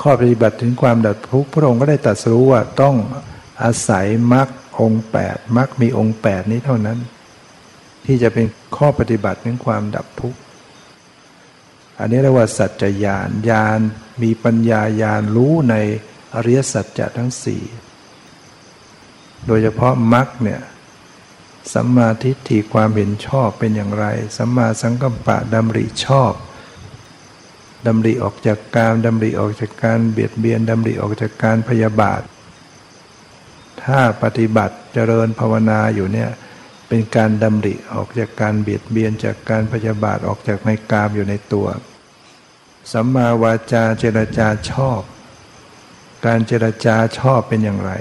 [0.00, 2.96] ข้อปฏิบัติถึงความดับทุกข์พระองค์ก็ได้ตรัสรู้ว่าต้อง
[3.62, 4.48] อาศัยมรรค
[4.80, 6.98] องแปดมรรคมีองค์แปดนี้เท่านั้น
[8.10, 8.46] ที่จะเป็น
[8.76, 10.40] ข้อปฏิบัติถึงความดับทุกข์
[11.98, 13.80] อันนี้เรียกว่าสัจจญาณญาณ
[14.22, 15.74] มีปัญญาญาณรู้ใน
[16.34, 17.62] อริยสัจจะทั้งสี่
[19.46, 20.60] โดยเฉพาะมรรคเนี่ย
[21.74, 24.06] สัมมาทิฏฐิความเห็นชอบเป็นอย่างไร
[24.36, 26.32] สัมมาสังกัปปะดำริชอบ
[27.86, 32.22] ดำริออกจากการดำริออกจากการเบียดเบียนดำริออกจากการพยาบาท
[33.84, 36.30] ถ้าปฏิบัติเจริญภาวนาอยู่เนี่ย
[36.88, 41.68] เป็นการดำริออกจากการเบียดเบียนจากการพยาบาทออกจากในกามอยู่ในตัว
[42.92, 45.00] สัมมาวาจาเจรจาชอบ
[46.26, 47.92] การเจรจาชอบเป็นอย่างไร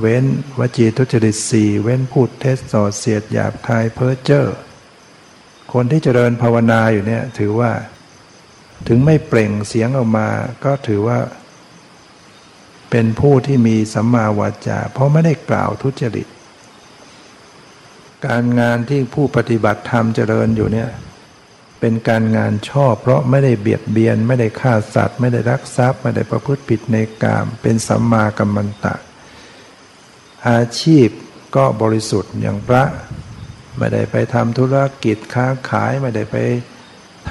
[0.00, 0.24] เว้น
[0.58, 4.46] วจีทุจริตสี่เว้นพูดเท็จส่อเสียดหยาบคายเพ้อเจ้อ
[5.72, 7.72] คนที่เจริญภาวนาอยู่เนี่ยถือว่า
[8.88, 10.28] ถึงไม่เปล่งเสียงออกมา
[10.64, 11.18] ก็ถือว่า
[12.90, 16.26] เป็นผู้ที่มีสัมมาวาจา เพราะไม่ได้กล่าวทุจริต
[18.26, 20.88] การงานที่ผู้ปฏิบัติธรรมเจริญอยู่เนี่ย
[21.80, 28.94] เป็นการงานชอบ เพราะไม่ได้เบียดเบียน ไม่ได้ฆ่าสัตว์ ไม่ได้รักทรัพย์ ไม่ได้ประพฤติผิดในกาม เป็นสัมมากัมมันตะ
[30.48, 31.08] อาชีพ
[31.56, 32.84] ก็บริสุทธิ์อย่างพระ
[33.78, 36.36] ไม่ได้ไปทำธุรกิจค้าขาย ไม่ได้ไป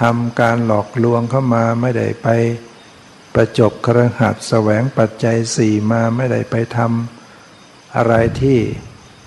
[0.01, 2.27] ทำการหลอกลวงเข้ามา ไม่ได้ไป
[3.33, 8.59] ประจบครหัสแสวงปัจจัยสี่มา ไม่ได้ไปทำอะไรที่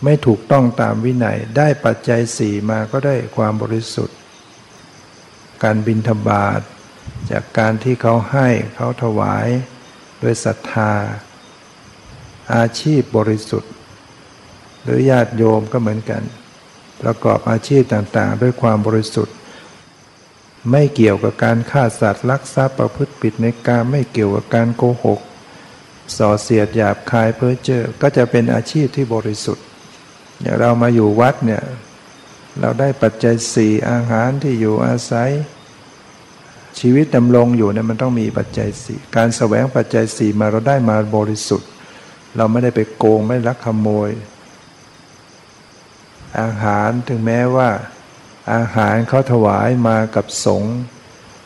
[0.05, 4.17] ไม่ถูกต้องตามวินัย ได้ปัจจัยสี่มาก็ได้ความบริสุทธิ์
[5.63, 6.61] การบินทบาท
[7.31, 9.49] จากการที่เขาให้เขาถวาย
[10.23, 10.93] ด้วยศรัทธา
[12.55, 13.73] อาชีพบริสุทธิ์
[14.83, 16.23] หรือญาติโยมก็เหมือนกัน
[17.03, 19.37] ประกอบอาชีพต่างๆ ด้วยความบริสุทธิ์
[20.71, 25.21] ไม่เกี่ยวกับการฆ่าสัตว์ลักทรัพย์ประพฤติผิดในการไม่เกี่ยวกับการโกหก
[26.17, 29.65] ส่อเสียดหยาบคายเพ้อเจ้อก็จะเป็นอาชีพที่บริสุทธิ์
[30.43, 31.63] อย่างเรามาอยู่วัดเนี่ย
[32.61, 35.31] เราได้ปัจจัยสี่อาหารที่อยู่อาศัย
[36.81, 41.69] ชีวิตดำรงอยู่เนี่ยมันต้องมีปัจจัยสี่การแสวงปัจจัยสี่มาเราได้มาบริสุทธิ์
[42.37, 44.11] เราไม่ได้ไปโกงไม่ลักขโมย
[46.41, 47.69] อาหารถึงแม้ว่า
[48.55, 50.77] อาหารเขาถวายมากับสงฆ์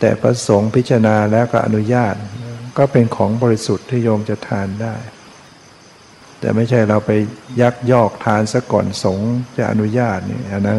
[0.01, 2.15] แต่พระสงฆ์พิจารณาแล้วก็อนุญาต
[2.79, 4.95] ก็เป็นของบริสุทธิ์ที่โยมจะทานได้
[6.47, 7.11] แต่ไม่ใช่เราไป
[7.61, 10.79] ยักยอกทานซะก่อนสงฆ์จะอนุญาตนี่อันนั้น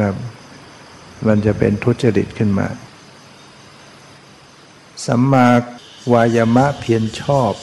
[1.28, 2.68] มันจะเป็นทุจริตขึ้นมา
[5.05, 5.47] สัมมา
[6.13, 7.53] วายมะเพียรชอบ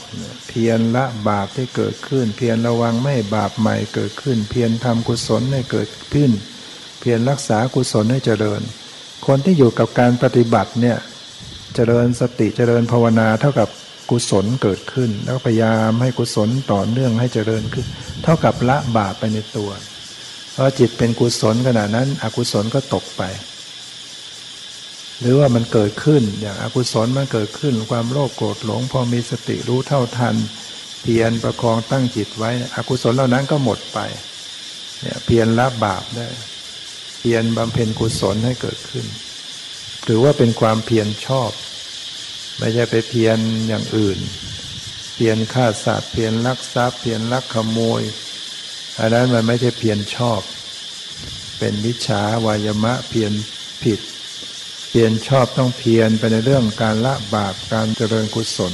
[0.47, 6.31] เพียรละบาปที่เกิดขึ้น เพียรระวังไม่ให้บาปใหม่เกิดขึ้น เพียรทำกุศลให้เกิดขึ้น
[6.99, 8.61] เพียรรักษากุศลให้เจริญ
[9.27, 10.97] คนที่อยู่กับการปฏิบัติเนี่ย
[11.75, 13.69] เจริญสติเจริญภาวนาเท่ากับ
[14.11, 17.85] กุศลเกิดขึ้น แล้วพยายามให้กุศลต่อเนื่องให้เจริญขึ้น
[18.23, 19.71] เท่ากับละบาปไปในตัว
[20.51, 23.23] เพราะจิตเป็นกุศลขณะนั้น อกุศลก็ตกไป
[25.19, 30.35] หรือว่ามันเกิดขึ้นอย่างอากุศลมันเกิดขึ้น ความโลภโกรธหลง พอมีสติรู้เท่าทัน
[31.01, 33.99] เพียรประคองตั้งจิตไว้อกุศลเหล่านั้นก็หมดไป
[35.01, 36.27] เนี่ยเพียรละบาปได้
[37.19, 39.05] เพียรบำเพ็ญกุศลให้เกิดขึ้น
[40.03, 41.51] หรือว่าเป็นความเพียรชอบ
[42.57, 43.37] ไม่ใช่ไปเพียร
[43.67, 44.19] อย่างอื่น
[45.15, 48.01] เพียรฆ่าสัตว์เพียรลักทรัพย์ เพียรลักขโมย
[48.99, 50.41] อันนั้นมันไม่ใช่เพียรชอบ
[51.59, 53.31] เป็นวิชาวายมะเพียร
[53.83, 53.99] ผิด
[54.89, 58.73] เพียรชอบต้องเพียรไปในเรื่องการละบาปการเจริญกุศล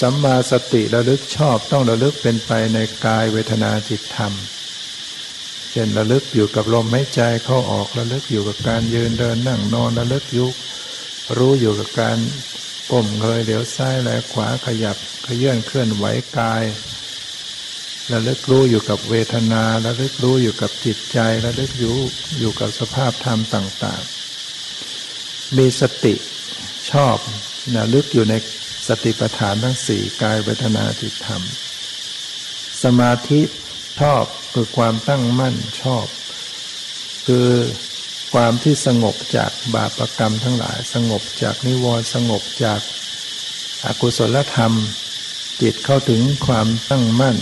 [0.00, 4.32] สัมมาสติระลึกชอบต้องระลึกเป็นไปในกายเวทนาจิตธรรม
[5.70, 10.54] เช่นระลึกอยู่กับลมหายใจเข้าออกระลึกอยู่กับการยืนเดินนั่งนอนระลึกยุก
[11.36, 12.16] รู้อยู่กับการ
[12.90, 16.04] ก้มเงยเดี๋ยวซ้ายและขวาขยับขยื่นเคลื่อนไหว
[16.38, 16.64] กาย
[18.12, 21.96] ระลึกรู้อยู่กับเวทนาระลึกรู้อยู่กับจิตใจระลึกอยู่
[22.38, 24.02] อยู่กับสภาพธรรมต่าง
[24.80, 26.14] ๆ มีสติ
[26.90, 27.16] ชอบ
[27.74, 28.34] นะลึกอยู่ใน
[28.88, 31.42] สติปัฏฐานทั้งสี่กายเวทนาจิตธรรม
[32.82, 33.40] สมาธิ
[34.00, 34.24] ชอบ
[34.54, 36.06] คือความตั้งมั่นชอบ
[37.26, 37.48] คือ
[38.34, 42.80] ความที่สงบจากบาปรกรรมทั้งหลาย สงบจากนิวรณ์สงบจาก
[43.84, 44.72] อากุศลธรรม
[45.62, 47.36] จิตเข้าถึงความตั้งมั่น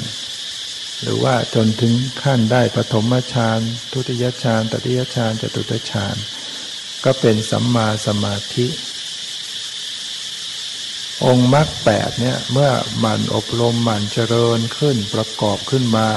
[1.03, 3.61] หรือว่าจนถึงขั้นได้ปฐมฌาน
[3.93, 6.17] ทุติยฌานตติยฌานจตุตฌาน
[7.05, 8.67] ก็เป็นสัมมาสมาธิ
[11.25, 12.71] องค์มรรคแปดเนี่ยเมื่อ
[13.05, 16.09] มันอบรมมันเจริญขึ้นประกอบขึ้นมา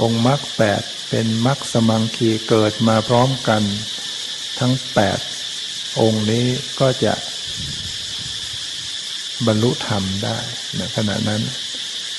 [0.00, 3.62] องค์มรรคแปด เป็นมรรคสมังคีเกิดมาพร้อมกัน
[4.58, 5.18] ทั้งแปด
[6.00, 6.46] องค์นี้
[6.80, 7.14] ก็จะ
[9.46, 10.38] บรรลุธรรมได้
[10.76, 11.42] ในขณะนั้น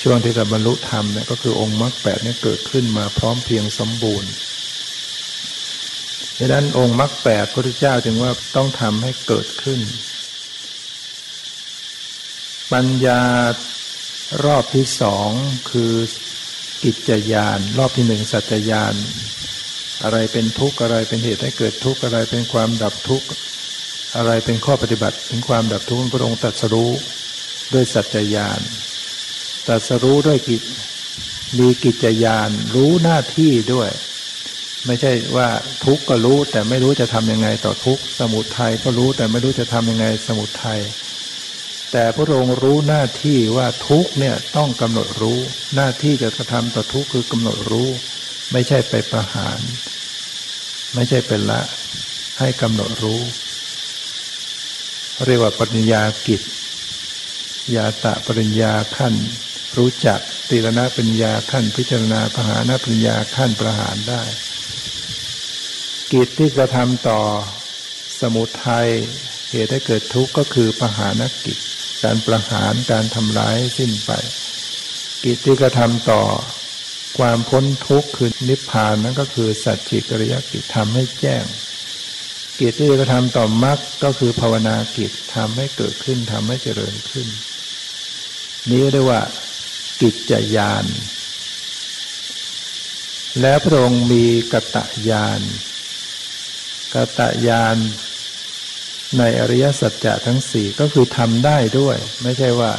[0.01, 4.31] ช่วงที่จะบรรลุธรรมเนี่ยก็คือองค์มรรคแปดเนี่ยเกิดขึ้นมาพร้อมเพียงสมบูรณ์
[6.37, 9.79] ดังนั้นองค์มรรคแปดพระพุทธเจ้าจึงว่าต้องทำให้เกิดขึ้น
[12.73, 13.21] ปัญญา
[14.45, 15.29] รอบที่สอง
[15.71, 15.93] คือ
[16.83, 18.93] กิจจยานรอบที่หนึ่งสัจญาน
[20.03, 23.27] อะไรเป็นทุกข์อะไรเป็นเหตุให้เกิดทุกข์อะไรเป็นความดับทุกข์
[24.15, 26.91] อะไรเป็นข้อปฏิบัติถึงความดับทุกข์พระองค์ตรัสรู้
[27.73, 28.59] ด้วยสัจญาน
[29.67, 30.61] ตรัสรู้ด้วยกิจ
[31.59, 33.89] มีกิจยานรู้หน้าที่ด้วย
[34.85, 35.49] ไม่ใช่ว่า
[35.85, 40.79] ทุกข์ก็รู้แต่ไม่รู้จะทำยังไงต่อทุกข์สมุทัยก็รู้แต่ไม่รู้จะทำยังไงสมุทัย
[41.91, 45.39] แต่พระองค์รู้หน้าที่ว่าทุกเนี่ยต้องกำหนดรู้
[45.75, 47.89] หน้าที่จะกระทำต่อทุกคือกำหนดรู้
[48.51, 49.59] ไม่ใช่ไปประหาร
[50.95, 51.61] ไม่ใช่เป็นละ
[52.39, 53.21] ให้กำหนดรู้
[55.25, 56.41] เรียกว่าปัญญากิจ
[57.75, 59.13] ยาตะปริญญาขั้น
[59.77, 60.19] รู้จัก
[60.49, 64.23] ตีรณะปัญญาขั้น พิจารณาปหาณปัญญาขั้นประหารได้
[66.13, 67.19] กิจที่กระทำต่อ
[68.19, 68.89] สมุทัย
[69.51, 71.57] เหตุให้เกิดทุกข์ก็คือประหารกิจ
[72.03, 74.11] การประหารการทำร้ายสิ้นไป
[75.23, 76.21] กิจที่กระทำต่อ
[77.17, 81.45] ความพ้นทุกข์คือนิพพานนั่นก็คือสัจจิกริยกิจทำให้แจ้ง
[82.59, 87.27] กิจที่จะทำต่อมรรคก็คือภาวนากิจทำให้เกิดขึ้นทำให้เจริญขึ้น
[88.71, 89.21] นี้เรียกว่า
[90.01, 90.85] กิจจยาน
[93.41, 95.41] แล้วพระองค์มีกตะยาน
[96.93, 97.77] กตะยาน
[99.19, 102.71] ในอริยสัจจะทั้งสี่ก็คือทำได้ด้วย ไม่ใช่ว่า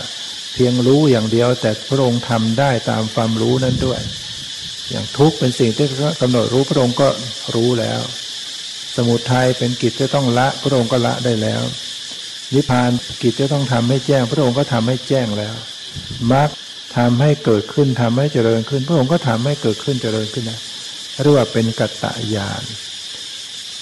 [0.55, 4.01] เพียงรู้อย่างเดียว แต่พระองค์ทำได้ตามความรู้นั้นด้วย
[4.91, 5.87] อย่างทุกเป็นสิ่งที่
[6.20, 7.09] กำหนดรู้พระองค์ก็
[7.55, 8.03] รู้แล้ว
[8.97, 11.62] สมุทัยเป็นกิจที่ต้องละพระองค์ก็ละได้แล้ว
[12.55, 12.91] นิพพาน
[13.22, 15.55] กิจที่ต้องทำให้แจ้ง พระองค์ก็ทำให้แจ้งแล้ว
[16.33, 16.51] มรรค
[16.97, 20.61] ทำให้เกิดขึ้นทำให้เจริญขึ้น พระองค์ก็ทำให้เกิดขึ้นเจริญขึ้นนะ
[21.22, 22.64] เรียกว่าเป็นกัตตะญาณ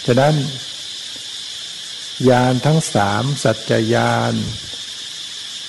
[0.06, 0.34] ฉะนั้น
[2.28, 4.34] ญาณทั้งสามสัจจญาณ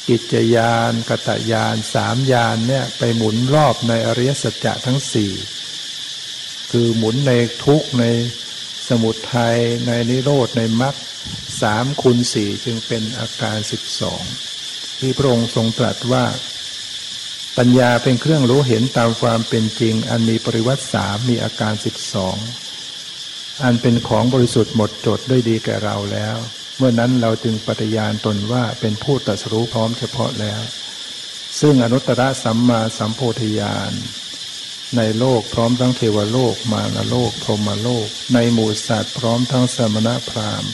[0.09, 5.31] กิจญาณกตญาณสามญาณเนี่ยไปหมุนรอบในอริยสัจจะทั้งสี่
[6.71, 7.31] คือหมุนใน
[7.63, 8.05] ทุกใน
[8.87, 10.95] สมุทัยในนิโรธในมรรค
[11.61, 14.23] สามคูณสี่จึงเป็นอาการสิบสอง
[14.99, 16.25] ที่พระองค์ทรงตรัสว่า
[17.57, 22.37] ปัญญาเป็นเครื่องรู้เห็นตามความเป็นจริง อันมีปริวัติสามมีอาการสิบสอง
[23.63, 26.37] อันเป็นของบริสุทธิ์หมดจดด้วยดีแก่เราแล้ว
[26.77, 30.61] เมื่อนั้นเราจึงปฏิญาณตนว่าเป็นผู้ตรัสรู้พร้อมเฉพาะแล้ว
[31.59, 33.93] ซึ่งอนุตตรสัมมาสัมโพธิญาณ
[34.97, 40.71] ในโลกพร้อมทั้งเทวโลกมารโลกพรหมโลก ในหมู่สัตว์พร้อมทั้งสมณะพราหมณ์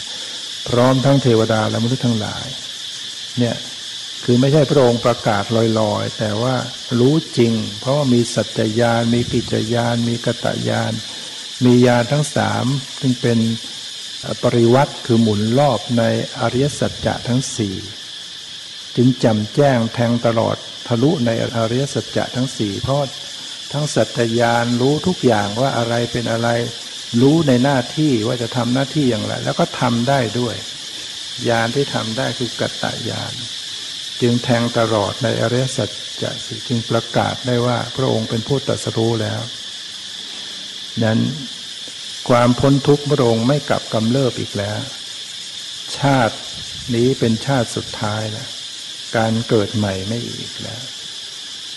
[0.69, 2.45] พร้อมทั้งเทวดาและมนุษย์ทั้งหลาย
[3.38, 3.55] เนี่ย
[4.23, 5.43] คือไม่ใช่พระองค์ประกาศ
[5.79, 6.55] ลอยๆ แต่ว่า
[6.99, 10.93] รู้จริง เพราะว่ามีสัจจญาณมีกิจญาณมีกตญาณ
[11.66, 12.66] มียานทั้งสาม
[12.99, 13.39] ซึ่งเป็น
[14.43, 16.03] ปริวัติคือหมุนรอบใน
[16.39, 17.76] อริยสัจจะทั้งสี่
[18.95, 20.55] จึงจำแจ้งแทงตลอด
[20.88, 23.01] ทะลุในอริยสัจจะทั้งสี่เพราะ
[23.74, 26.49] ทั้งสัจญานรู้ทุกอย่างว่าอะไรเป็นอะไร
[27.22, 30.55] รู้ในหน้าที่ว่าจะทำหน้าที่อย่างไร แล้วก็ทำได้ด้วย
[31.49, 33.34] ญาณที่ทำได้คือกัตตญาณ
[34.22, 35.89] จึงแทงตลอดในอริยสัจ
[36.22, 36.32] จะ
[36.68, 39.41] จึงประกาศได้ว่าพระองค์เป็นผู้ตรัสรู้แล้ว
[41.03, 41.19] นั้น
[42.29, 44.79] ความพ้นทุกข์พระองค์ไม่กลับกำเริบอีกแล้ว
[45.99, 46.35] ชาติ
[46.95, 48.49] นี้เป็นชาติสุดท้ายแล้ว
[49.17, 50.81] การเกิดใหม่ไม่อีกแล้ว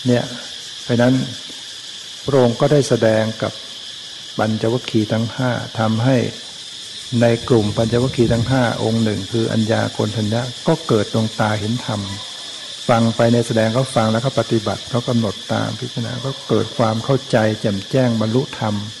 [0.07, 0.23] เนี่ย
[0.83, 1.13] เพราะนั้น
[2.25, 3.53] พระองค์ก็ได้แสดงกับ
[4.37, 6.17] ปัญจวัคคีย์ทั้งห้าทำให้
[7.21, 12.01] ในกลุ่มปัญจวัคคีย์ทั้งห้าองค์หนึ่ง คืออัญญาโกณทัญญะก็เกิดดวงตาเห็นธรรม
[12.89, 18.75] ฟังไปในแสดงเขาฟังแล้วเขาปฏิบัติเขากำหนดตามพิจารณาก็เกิดความเข้าใจแจ่มแจ้งบรรลุธรรม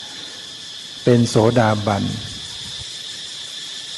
[1.03, 2.03] เป็นโสดาบัน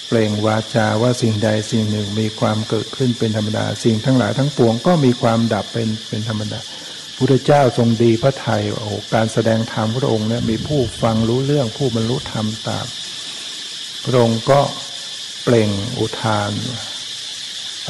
[0.08, 6.60] เปล่งวาจาว่าสิ่งใดสิ่งหนึ่งมีความเกิดขึ้นเป็นธรรมดา สิ่งทั้งหลายทั้งปวงก็มีความดับเป็นเป็นธรรมดา
[7.18, 12.86] พุทธเจ้าทรงดีพระไทยโอ้การแสดงธรรมพระองค์เนี่ยมีผู้ฟังรู้เรื่องผู้บรรลุธรรมตาม
[14.06, 14.62] พระองค์ก็
[15.44, 16.52] เปล่งอุทาน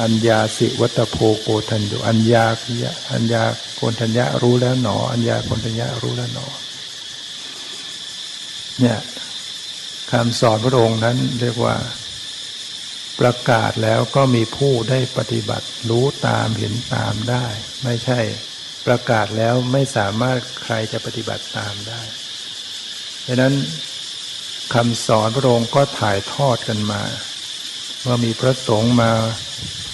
[0.00, 2.46] อัญญาสิวัตโพโกทันยุอัญญา
[3.12, 3.42] อัญญา
[3.76, 6.46] โกนทัญญะรู้แล้วหนอ อัญญาโกนทัญญะรู้แล้วหนอ
[8.80, 8.98] เนี่ย
[10.12, 11.76] คำสอนพระองค์นั้นเรียกว่า
[13.20, 17.46] ประกาศแล้วก็มีผู้ได้ปฏิบัติรู้ตามเห็นตามได้
[17.84, 18.20] ไม่ใช่
[18.86, 22.02] ประกาศแล้วไม่สามารถใครจะปฏิบัติตามได้
[23.26, 23.54] ดังนั้น
[24.74, 27.02] คำสอนพระองค์ก็ถ่ายทอดกันมา
[28.06, 29.10] ว่ามีพระสงฆ์มา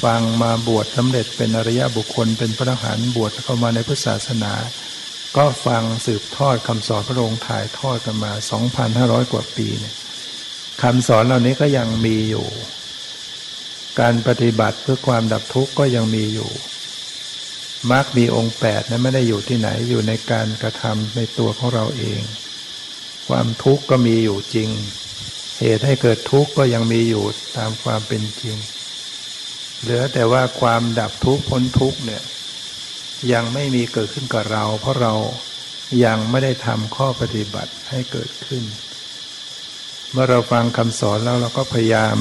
[0.05, 4.53] ฟังมาบวชสำเร็จเป็นอริยบุคคลเป็นพระอรหันต์บวชเข้ามาในพุทธศาสนา
[5.37, 8.33] ก็ฟังสืบทอดคำสอนพระองค์ถ่ายทอดกันมา
[8.83, 9.95] 2,500 กว่าปีเนี่ย
[10.83, 12.47] คำสอนเหล่านี้ก็ยังมีอยู่
[14.01, 16.51] การปฏิบัติเพื่อความดับทุกข์ก็ยังมีอยู่
[17.91, 22.21] มรรคมีองค์แปดนั้นไม่ได้อยู่ที่ไหนอยู่ในการกระทำในตัวของเราเอง
[23.29, 24.69] ความทุกข์ก็มีอยู่จริง
[25.61, 27.25] เหตุให้เกิดทุกข์ก็ยังมีอยู่
[27.57, 28.57] ตามความเป็นจริง
[29.83, 32.23] เหลือแต่ว่าความดับทุกข์พ้นทุกข์เนี่ย
[33.33, 35.15] ยังไม่มีเกิดขึ้นกับเรา เพราะเรา
[36.05, 38.65] ยังไม่ได้ทำข้อปฏิบัติให้เกิดขึ้น
[40.13, 42.17] เมื่อเราฟังคำสอนแล้วเราก็พยายาม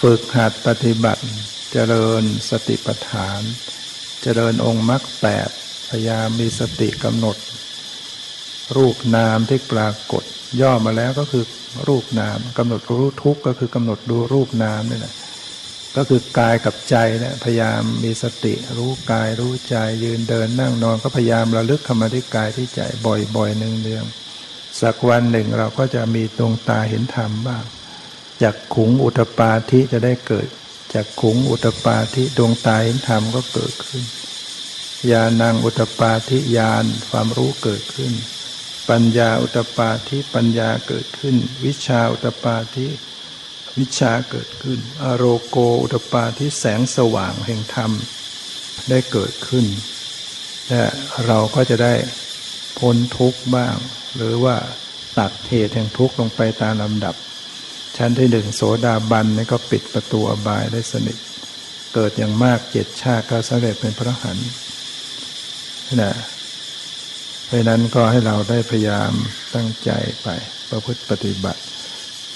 [0.00, 1.22] ฝึกหัดปฏิบัติ
[1.72, 3.40] เจริญสติปัฏฐาน
[4.22, 5.48] เจริญองค์มรรคแปด
[5.90, 7.36] พยายามมีสติกำหนด
[8.76, 10.22] รูปนามที่ปรากฏ
[10.60, 11.44] ย่อมาแล้วก็คือ
[11.88, 15.14] รูปนามกำหนดรู้ทุกข์ก็คือกำหนดดูรูปนามนี่แหละ
[15.96, 24.04] ก็คือกายกับใจเนี่ยพยายามมีสติ รู้กายรู้ใจยืนเดินนั่งนอนก็พยายามระลึกเข้ามาที่กายที่ใจบ่อยๆหนึ่งเดือง
[24.80, 27.64] สักวันหนึ่งเราก็จะมีดวงตาเห็นธรรมบ้าง
[28.42, 30.46] จากขุงอุตปาทิจะได้เกิด
[30.94, 34.04] จากขุงอุตปาทิดวงตาเห็นธรรมก็เกิดขึ้น
[35.10, 38.12] ญาณังอุตปาทิญาณความรู้เกิดขึ้น
[38.88, 42.86] ปัญญาอุตปาทิปัญญาเกิดขึ้น วิชาอุตปาทิ
[43.78, 47.90] วิชาเกิดขึ้น อโรโกอุตปาทิแสงสว่างแห่งธรรม
[48.88, 49.66] ได้เกิดขึ้น
[50.70, 50.84] และ
[51.26, 51.94] เราก็จะได้
[52.78, 53.76] พ้นทุกข์บ้าง
[54.16, 54.56] หรือว่า
[55.18, 57.14] ตัดเหตุแห่งทุกข์ลงไปตามลำดับ
[57.96, 61.16] ชั้นที่หนึ่งโสดาบันนี่ก็ปิดประตูอบายได้สนิท
[61.94, 64.38] เกิดอย่างมากเจ็ดชาติก็สำเร็จเป็นพระหัน
[66.00, 66.12] นะ
[67.46, 69.12] เพราะนั้นก็ให้เราได้พยายาม
[69.54, 69.90] ตั้งใจ
[70.22, 70.28] ไป
[70.70, 71.60] ประพฤติปฏิบัติ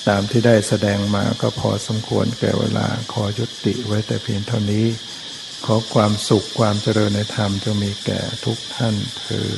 [0.09, 4.87] ตามที่ได้แสดงมาก็พอสมควรแก่เวลาขอยุติไว้แต่เพียงเท่านี้
[5.65, 9.51] ขอความสุขความเจริญในธรรมจงมีแก่ทุกท่านเถอ